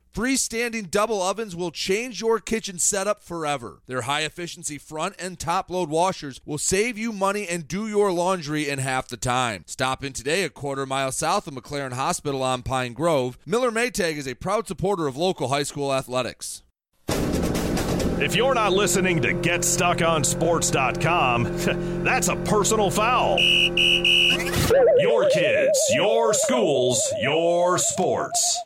[0.13, 3.81] Freestanding double ovens will change your kitchen setup forever.
[3.87, 8.11] Their high efficiency front and top load washers will save you money and do your
[8.11, 9.63] laundry in half the time.
[9.67, 13.37] Stop in today a quarter mile south of McLaren Hospital on Pine Grove.
[13.45, 16.63] Miller Maytag is a proud supporter of local high school athletics.
[17.07, 23.39] If you're not listening to GetStuckOnSports.com, that's a personal foul.
[24.99, 28.61] Your kids, your schools, your sports.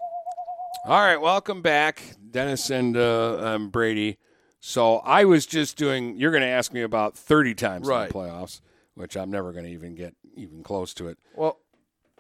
[0.88, 4.20] All right, welcome back, Dennis and uh, um, Brady.
[4.60, 6.16] So I was just doing.
[6.18, 8.04] You're going to ask me about 30 times Right.
[8.04, 8.62] in the playoffs,
[8.94, 11.18] which I'm never going to even get even close to it.
[11.34, 11.60] Well,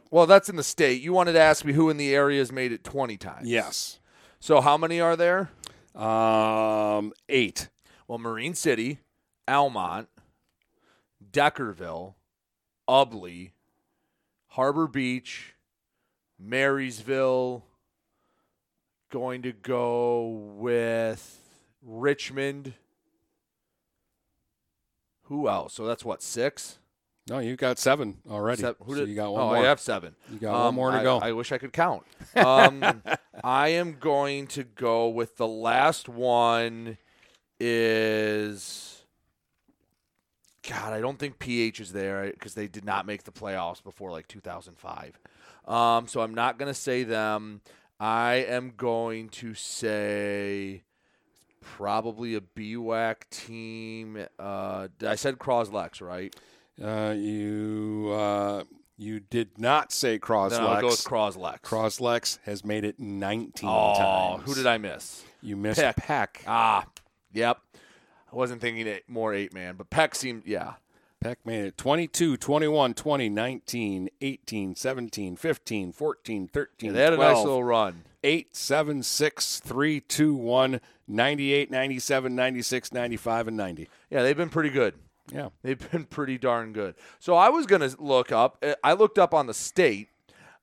[0.09, 0.99] well, that's in the state.
[1.01, 3.47] You wanted to ask me who in the area has made it 20 times.
[3.47, 3.99] Yes.
[4.39, 5.51] So how many are there?
[5.93, 7.69] Um, eight.
[8.07, 8.99] Well, Marine City,
[9.47, 10.07] Almont,
[11.31, 12.15] Deckerville,
[12.89, 13.51] Ubly,
[14.47, 15.53] Harbor Beach,
[16.39, 17.63] Marysville.
[19.15, 21.39] Going to go with
[21.81, 22.73] Richmond.
[25.27, 25.73] Who else?
[25.73, 26.79] So that's what six.
[27.29, 28.59] No, you've got seven already.
[28.63, 29.55] Seven- who So you got one oh, more.
[29.55, 30.17] I have seven.
[30.29, 31.19] You got one Um, more to I- go.
[31.19, 32.03] I wish I could count.
[32.35, 32.83] Um,
[33.41, 36.97] I am going to go with the last one.
[37.57, 39.05] Is
[40.69, 40.91] God?
[40.91, 44.27] I don't think PH is there because they did not make the playoffs before like
[44.27, 45.17] 2005.
[45.73, 47.61] Um, so I'm not going to say them.
[47.99, 50.83] I am going to say
[51.61, 54.25] probably a BWAC team.
[54.37, 56.35] Uh, I said Cros-Lex, right?
[56.81, 58.63] Uh, you uh,
[58.97, 60.59] you did not say Cros-Lex.
[60.61, 61.59] Then I'll go with Cros-Lex.
[61.67, 63.95] Cros-Lex has made it 19 Oh,
[64.37, 64.43] times.
[64.49, 65.23] who did I miss?
[65.41, 65.95] You missed Peck.
[65.95, 66.43] Peck.
[66.47, 66.85] Ah,
[67.33, 67.59] yep.
[68.31, 70.73] I wasn't thinking it more eight man, but Peck seemed yeah.
[71.21, 77.13] Peck made it 22, 21, 20, 19, 18, 17, 15, 14, 13, Yeah, they had
[77.13, 78.03] a nice little run.
[78.23, 83.89] 8, 7, 6, 3, 2, 1, 98, 97, 96, 95, and 90.
[84.09, 84.95] Yeah, they've been pretty good.
[85.31, 85.49] Yeah.
[85.63, 86.95] They've been pretty darn good.
[87.19, 90.09] So I was going to look up, uh, I looked up on the state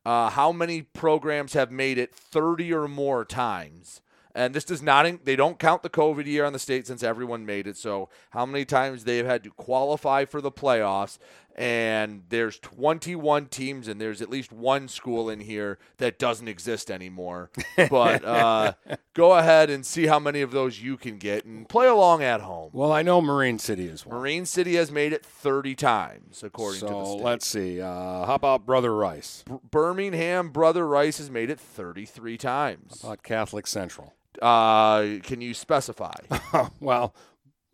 [0.05, 4.01] uh, how many programs have made it 30 or more times.
[4.35, 7.45] And this does not, they don't count the COVID year on the state since everyone
[7.45, 7.77] made it.
[7.77, 11.19] So how many times they've had to qualify for the playoffs.
[11.55, 16.91] And there's 21 teams, and there's at least one school in here that doesn't exist
[16.91, 17.51] anymore.
[17.91, 18.73] But uh,
[19.13, 22.41] go ahead and see how many of those you can get and play along at
[22.41, 22.71] home.
[22.73, 24.19] Well, I know Marine City is one.
[24.19, 27.23] Marine City has made it 30 times, according so to the state.
[27.23, 27.81] let's see.
[27.81, 29.45] Uh, how about Brother Rice?
[29.47, 33.03] B- Birmingham Brother Rice has made it 33 times.
[33.03, 34.15] How about Catholic Central?
[34.41, 36.15] Uh, can you specify?
[36.81, 37.15] well,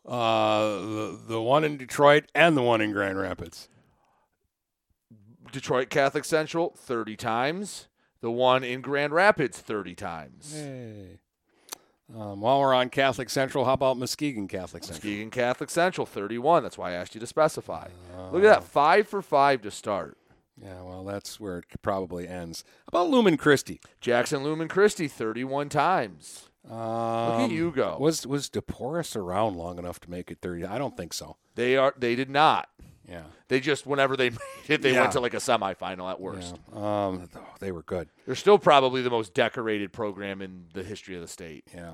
[0.09, 3.69] the, the one in Detroit and the one in Grand Rapids.
[5.53, 7.89] Detroit Catholic Central 30 times.
[8.21, 10.53] The one in Grand Rapids 30 times.
[10.55, 11.21] Hey.
[12.17, 15.11] Um, while we're on Catholic Central, how about Muskegon Catholic Central?
[15.11, 16.63] Muskegon Catholic Central 31.
[16.63, 17.89] That's why I asked you to specify.
[18.33, 20.17] Look at that, five for five to start.
[20.61, 22.65] Yeah, well, that's where it probably ends.
[22.91, 23.81] How about Lumen Christi?
[24.01, 26.49] Jackson Lumen Christi 31 times.
[26.71, 27.97] Um, Look at you go.
[27.99, 30.65] Was was DePorres around long enough to make it thirty?
[30.65, 31.37] I don't think so.
[31.55, 31.95] They are.
[31.99, 32.69] They did not.
[33.09, 33.23] Yeah.
[33.49, 34.39] They just whenever they made
[34.69, 35.01] it, they Yeah.
[35.01, 36.57] went to like a semifinal at worst.
[36.75, 37.07] Yeah.
[37.07, 38.09] Um, they were good.
[38.27, 41.65] They're still probably the most decorated program in the history of the state.
[41.75, 41.93] Yeah.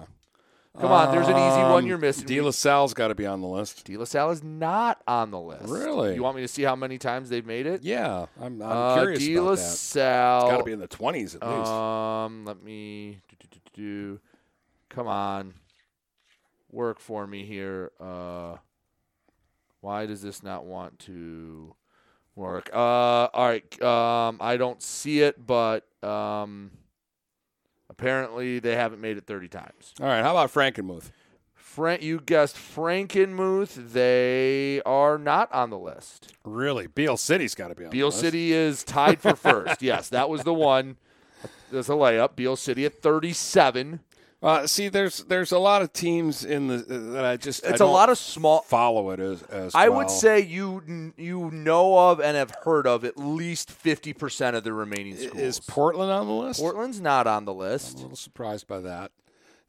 [0.80, 2.26] Come on, there's an easy one Um, you're missing.
[2.26, 3.84] De La Salle's got to be on the list.
[3.84, 5.68] De La Salle is not on the list.
[5.68, 6.16] Really?
[6.16, 7.84] You want me to see how many times they've made it?
[7.84, 9.54] Yeah, I'm, I'm Uh, curious De La.
[9.54, 10.40] Salle.
[10.46, 11.70] It's got to be in the twenties at least.
[11.70, 14.20] Um, let me do, do, do, do.
[14.94, 15.54] Come on,
[16.70, 17.90] work for me here.
[17.98, 18.58] Uh,
[19.80, 21.74] why does this not want to
[22.36, 22.70] work?
[22.72, 23.82] Uh, all right.
[23.82, 26.70] Um, I don't see it, but um,
[27.90, 29.94] apparently they haven't made it 30 times.
[30.00, 31.10] All right, how about Frankenmuth?
[31.54, 33.92] Frank, you guessed Frankenmuth.
[33.92, 36.32] They are not on the list.
[36.44, 37.90] Really, Beal City's got to be on.
[37.90, 38.20] List.
[38.20, 39.82] City is tied for first.
[39.82, 40.98] yes, that was the one.
[41.72, 42.36] There's a layup.
[42.36, 43.98] Beal City at 37.
[44.44, 47.78] Uh, see, there's there's a lot of teams in the that I just It's a
[47.78, 48.60] don't lot of small.
[48.60, 50.00] follow it as as I well.
[50.00, 54.74] would say you you know of and have heard of at least 50% of the
[54.74, 55.34] remaining schools.
[55.40, 56.60] is Portland on the list?
[56.60, 57.94] Portland's not on the I'm list.
[57.98, 59.12] a little surprised by that.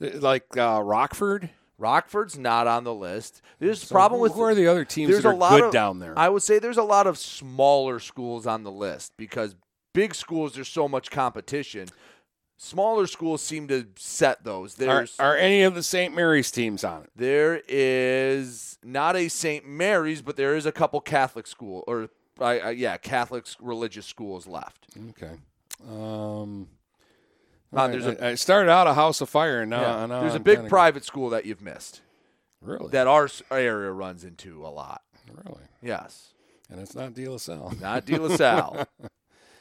[0.01, 1.51] Uh, Like uh, Rockford.
[1.77, 3.41] Rockford's not on the list.
[3.59, 5.35] There's a So problem who- with who are the other teams there's that a are
[5.37, 6.13] lot good of- down there?
[6.19, 9.55] I would say there's a lot of smaller schools on the list because
[9.93, 11.87] big schools there's so much competition.
[12.57, 14.75] Smaller schools seem to set those.
[14.75, 16.15] Are, There's are any of the St.
[16.15, 17.09] Mary's teams on it?
[17.15, 19.67] there is not a St.
[19.67, 24.47] Mary's, but there is a couple Catholic school or I, I, yeah, Catholic religious schools
[24.47, 24.87] left.
[25.11, 25.33] Okay.
[25.89, 26.67] Um,
[27.73, 30.05] Uh, there's right, a- I I started out a House of Fire, and now, Yeah.
[30.05, 32.01] now There's a I'm big kinda- private school that you've missed
[32.61, 32.89] Really?
[32.91, 35.01] that our area runs into a lot.
[35.45, 35.63] really?
[35.81, 36.33] Yes,
[36.69, 37.73] And it's not De La Salle.
[37.81, 38.85] not De La Salle.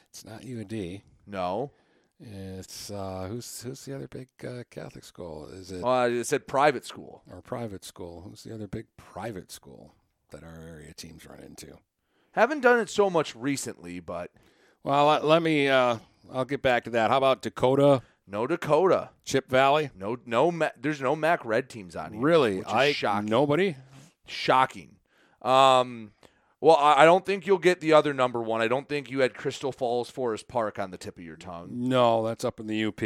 [0.09, 1.01] it's not UD.
[1.27, 1.71] no.
[2.19, 5.47] It's uh, who's who's the other big uh, Catholic school?
[5.51, 7.23] Is it Uh, it said private school.
[7.29, 8.21] or private school?
[8.21, 9.93] Who's the other big private school
[10.31, 11.77] that our area teams run into?
[12.31, 14.31] Haven't done it so much recently, but
[14.83, 15.67] Well, let, let me.
[15.67, 15.97] Uh,
[16.33, 17.11] I'll get back to that.
[17.11, 19.09] How about Dakota, no Dakota.
[19.25, 19.89] Chip Valley?
[19.95, 20.51] No, no.
[20.51, 22.21] Ma- there's no Mac Red teams on here.
[22.21, 22.63] Really?
[22.63, 23.29] I shocking.
[23.29, 23.75] nobody.
[24.25, 24.95] Shocking.
[25.41, 26.13] Um,
[26.65, 28.59] well, I, don't think you'll get the other number one.
[28.59, 31.67] I don't think you had Crystal Falls Forest Park on the tip of your tongue.
[31.69, 32.99] No, that's up in the UP.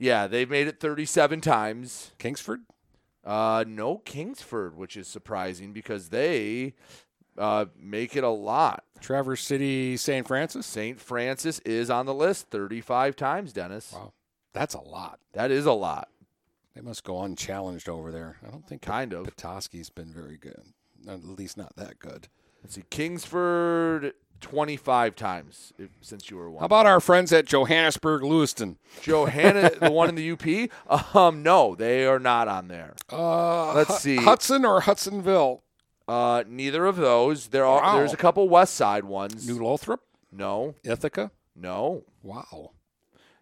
[0.00, 2.10] Yeah, they've made it 37 times.
[2.18, 2.62] Kingsford.
[3.24, 6.74] Uh, no Kingsford, which is surprising because they
[7.38, 8.82] uh, make it a lot.
[9.00, 10.26] Traverse City, St.
[10.26, 10.66] Francis.
[10.66, 11.00] St.
[11.00, 13.92] Francis is on the list 35 times, Dennis.
[13.92, 14.12] Wow,
[14.52, 15.20] that's a lot.
[15.34, 16.08] That is a lot.
[16.74, 18.38] They must go unchallenged over there.
[18.44, 19.26] I don't think Kind of.
[19.26, 20.64] Petoskey's been very good.
[21.06, 22.26] At least not that good.
[22.64, 26.60] Let's see, Kingsford 25 times if, since you were one.
[26.60, 28.78] How about our friends at Johannesburg, Lewiston?
[29.02, 31.14] Johanna, the one in the UP?
[31.14, 32.94] Um, no, they are not on there.
[33.12, 34.16] Uh, Let's see.
[34.16, 35.62] Hudson or Hudsonville?
[36.08, 37.48] Uh, neither of those.
[37.48, 37.82] There are.
[37.82, 37.96] Wow.
[37.96, 39.46] There's a couple West Side ones.
[39.48, 40.00] New Lothrop,
[40.32, 41.30] no, Ithaca.
[41.54, 42.04] no.
[42.22, 42.72] Wow.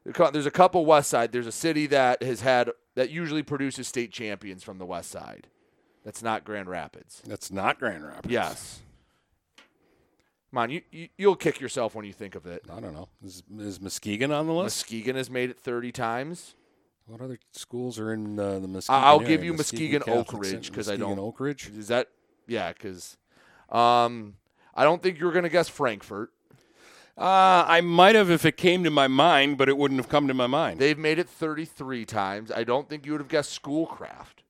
[0.05, 1.31] There's a couple West Side.
[1.31, 5.47] There's a city that has had that usually produces state champions from the West Side.
[6.05, 7.23] That's not Grand Rapids.
[7.27, 8.33] That's not Grand Rapids.
[8.33, 8.81] Yes.
[10.53, 12.62] Come on, you, you you'll kick yourself when you think of it.
[12.70, 13.09] I don't know.
[13.24, 14.84] Is, is Muskegon on the list?
[14.90, 16.55] Muskegon has made it 30 times.
[17.07, 19.03] What other schools are in uh, the Muskegon?
[19.03, 19.28] I'll area?
[19.28, 21.26] give you Muskegon, Oak Ridge because I Muskegon don't.
[21.26, 21.70] Oak Ridge.
[21.70, 22.09] Is that
[22.46, 22.70] yeah?
[22.72, 23.16] Because
[23.70, 24.34] um,
[24.74, 26.32] I don't think you were going to guess Frankfort.
[27.16, 30.28] Uh, I might have if it came to my mind, but it wouldn't have come
[30.28, 30.80] to my mind.
[30.80, 32.50] They've made it 33 times.
[32.50, 34.41] I don't think you would have guessed Schoolcraft.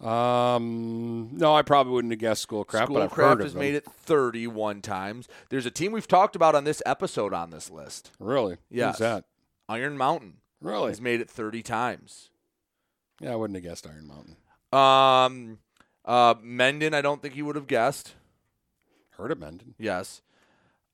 [0.00, 4.80] Um, no, I probably wouldn't have guessed Schoolcraft, but I've Schoolcraft has made it 31
[4.82, 5.28] times.
[5.50, 8.10] There's a team we've talked about on this episode on this list.
[8.18, 8.56] Really?
[8.70, 8.94] Yes.
[8.94, 9.24] Who's that?
[9.68, 10.88] Iron Mountain Really?
[10.88, 12.30] has made it 30 times.
[13.20, 14.36] Yeah, I wouldn't have guessed Iron Mountain.
[14.72, 15.58] Um,
[16.04, 18.14] uh, Mendon, I don't think you would have guessed.
[19.10, 19.74] Heard of Mendon.
[19.78, 20.22] Yes.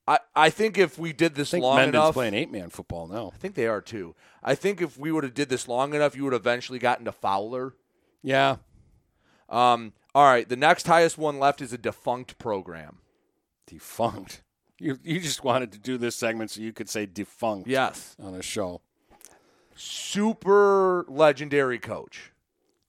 [0.08, 2.70] I, I think if we did this I think long Mendon's enough, playing eight man
[2.70, 3.30] football now.
[3.34, 4.14] I think they are too.
[4.42, 7.04] I think if we would have did this long enough, you would have eventually gotten
[7.06, 7.74] to Fowler.
[8.22, 8.56] Yeah.
[9.48, 12.98] Um, all right, the next highest one left is a defunct program.
[13.66, 14.42] Defunct.
[14.78, 18.34] You you just wanted to do this segment so you could say defunct Yes, on
[18.34, 18.80] a show.
[19.74, 22.32] super legendary coach.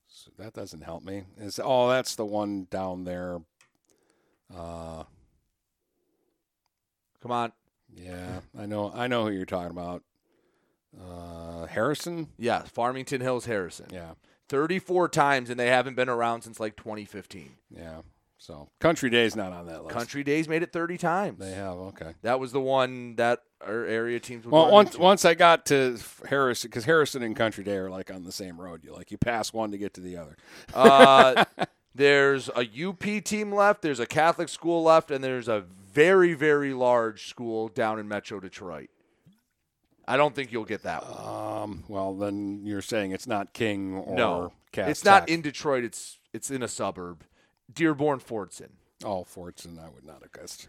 [0.07, 1.23] So that doesn't help me.
[1.37, 3.39] Is oh that's the one down there.
[4.55, 5.03] Uh
[7.21, 7.51] Come on,
[7.93, 10.03] yeah, I know I know who you're talking about.
[10.99, 12.29] Uh Harrison?
[12.37, 13.87] yes, Farmington Hills Harrison.
[13.91, 14.11] Yeah.
[14.49, 17.51] 34 times, and they haven't been around since like 2015.
[17.69, 18.01] Yeah.
[18.39, 19.95] So Country Day's not on that list.
[19.95, 21.39] Country Days made it 30 times.
[21.39, 22.13] They have, okay.
[22.21, 25.97] That was the one that our area teams would Well, once once I got to
[26.29, 28.83] Harrison, because Harrison and Country Day are like on the same road.
[28.83, 30.37] You like you pass one to get to the other.
[30.73, 31.45] Uh,
[31.95, 36.73] there's a UP team left, there's a Catholic school left, and there's a very, very
[36.73, 38.89] large school down in Metro Detroit.
[40.07, 41.63] I don't think you'll get that one.
[41.63, 45.83] Um, well, then you're saying it's not King or no, Cass it's not in Detroit.
[45.83, 47.23] It's it's in a suburb,
[47.71, 48.69] Dearborn Fordson.
[49.03, 50.67] Oh, Fordson, I would not have guessed.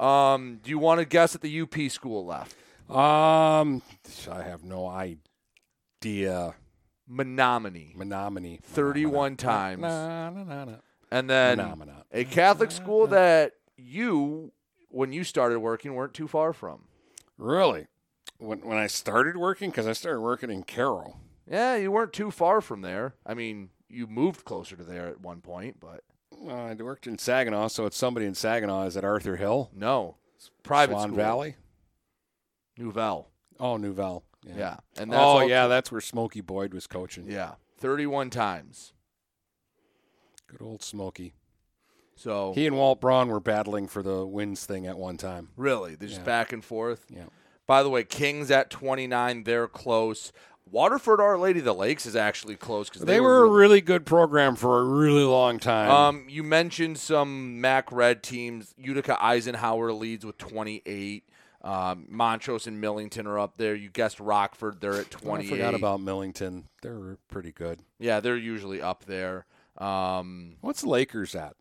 [0.00, 2.56] Um, do you want to guess at the UP school left?
[2.90, 3.82] Um,
[4.30, 6.54] I have no idea.
[7.08, 8.60] Menominee, Menominee.
[8.62, 9.82] 31 times.
[9.82, 10.76] Nah, nah, nah, nah.
[11.10, 11.60] and then
[12.12, 14.52] a Catholic school that you,
[14.88, 16.84] when you started working, weren't too far from.
[17.38, 17.86] Really?
[18.42, 21.16] When when I started working, because I started working in Caro.
[21.48, 23.14] Yeah, you weren't too far from there.
[23.26, 26.02] I mean, you moved closer to there at one point, but
[26.44, 28.86] Uh, I worked in Saginaw, so it's somebody in Saginaw.
[28.86, 29.70] Is it Arthur Hill?
[29.74, 31.16] no, it's private Swan school.
[31.16, 31.56] Valley?
[32.76, 33.28] Nouvel.
[33.60, 34.24] Oh, Nouvel.
[34.44, 37.30] Yeah, and that's oh yeah, that's where Smokey Boyd was coaching.
[37.30, 38.92] yeah, 31 times.
[40.48, 41.34] Good old Smokey.
[42.16, 45.50] So He and Walt Braun were battling for the wins thing at one time.
[45.56, 45.94] Really?
[45.94, 46.26] They're just Yeah.
[46.26, 47.06] back and forth?
[47.08, 47.26] Yeah.
[47.72, 50.30] By the way, Kings at 29, they're close.
[50.70, 54.04] Waterford Our Lady of the Lakes is actually close because They, were a really good
[54.04, 55.90] program for a really long time.
[55.90, 58.74] Um, you mentioned some MAC Red teams.
[58.76, 61.26] Utica Eisenhower leads with 28.
[61.62, 63.74] Um, Montrose and Millington are up there.
[63.74, 66.68] You guessed Rockford; they're at Oh, I forgot about Millington.
[66.82, 67.80] They're pretty good.
[67.98, 69.46] Yeah, they're usually up there.
[69.78, 71.54] Um, What's Lakers at?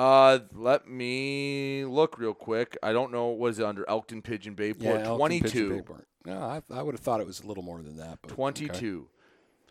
[0.00, 2.78] Uh, let me look real quick.
[2.82, 3.28] I don't know.
[3.28, 5.00] Was it under Elkton Pigeon Bayport?
[5.00, 5.42] Yeah, Elkton, 22.
[5.48, 6.06] Pigeon Bayport.
[6.24, 8.18] No, I, I would have thought it was a little more than that.
[8.22, 9.08] But 22.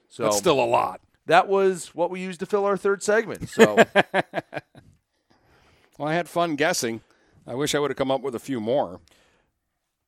[0.08, 1.02] So That's still a lot.
[1.26, 3.50] That was what we used to fill our third segment.
[3.50, 3.76] So
[5.98, 7.02] Well, I had fun guessing.
[7.48, 9.02] I wish I would have come up with a few more.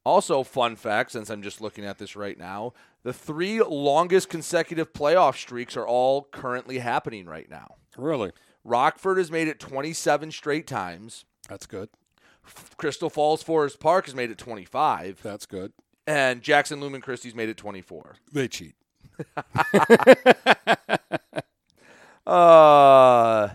[0.05, 4.93] Also, fun fact since I'm just looking at this right now, the three longest consecutive
[4.93, 7.75] playoff streaks are all currently happening right now.
[7.97, 8.31] Really?
[8.63, 11.25] Rockford has made it 27 straight times.
[11.49, 11.89] That's good.
[12.77, 15.21] Crystal Falls Forest Park has made it 25.
[15.21, 15.73] That's good.
[16.07, 18.15] And Jackson Lumen Christi's made it 24.
[18.31, 18.75] They cheat.
[22.25, 23.49] uh,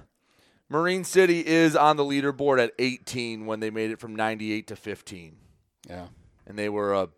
[0.69, 4.77] Marine City is on the leaderboard at 18 when they made it from 98 to
[4.77, 5.37] 15.
[5.89, 6.07] Yeah.
[6.47, 7.09] And they were a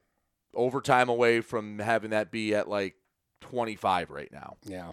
[0.54, 2.94] overtime away from having that be at like
[3.42, 4.56] 25 right now.
[4.64, 4.92] Yeah.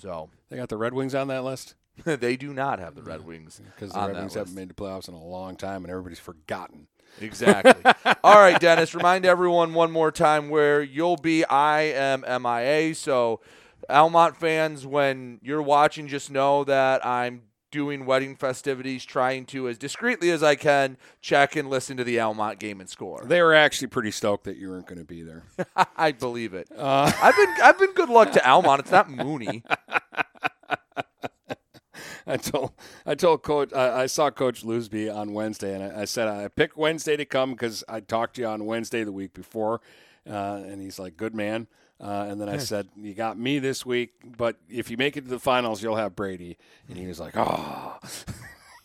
[0.00, 1.74] So They got the Red Wings on that list?
[2.04, 4.36] they do not have the Red Wings Because the on Red Wings list.
[4.36, 6.86] haven't made the playoffs in a long time and everybody's forgotten.
[7.20, 7.92] Exactly.
[8.22, 11.44] All right, Dennis, remind everyone one more time where you'll be.
[11.44, 12.94] I am MIA.
[12.94, 13.40] So,
[13.88, 19.78] Almont fans, when you're watching, just know that I'm doing wedding festivities, trying to, as
[19.78, 23.24] discreetly as I can, check and listen to the Almont game and score.
[23.24, 25.44] They were actually pretty stoked that you weren't going to be there.
[25.96, 26.68] I believe it.
[26.74, 28.80] Uh, I've been I've been good luck to Almont.
[28.80, 29.62] It's not Mooney.
[32.26, 32.72] I told
[33.06, 36.48] I told coach I, I saw Coach Lusby on Wednesday, and I, I said I
[36.48, 39.80] picked Wednesday to come because I talked to you on Wednesday the week before,
[40.28, 41.68] uh, and he's like, "Good man."
[42.00, 45.22] Uh, and then I said, "You got me this week, but if you make it
[45.22, 46.56] to the finals, you'll have Brady."
[46.88, 47.98] And he was like, "Oh."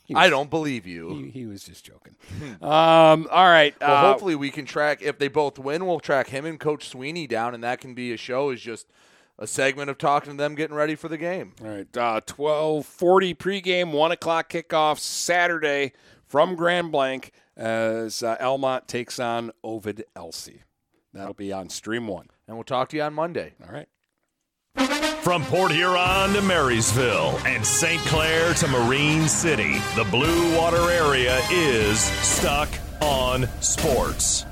[0.06, 1.16] He I don't believe you.
[1.16, 2.16] He, he was just joking.
[2.62, 3.74] um, all right.
[3.80, 5.86] Well, uh, hopefully we can track if they both win.
[5.86, 8.50] We'll track him and Coach Sweeney down, and that can be a show.
[8.50, 8.88] Is just
[9.40, 11.54] a segment of talking to them, getting ready for the game.
[11.64, 15.94] All right, uh, twelve forty pregame, one o'clock kickoff Saturday
[16.28, 20.64] from Grand Blanc as uh, Almont takes on Ovid Elsie.
[21.14, 23.54] That'll be on Stream One, and we'll talk to you on Monday.
[23.66, 23.88] All right.
[25.24, 28.00] From Port Huron to Marysville and St.
[28.04, 32.70] Clair to Marine City, the Blue Water area is stuck
[33.02, 34.46] on sports.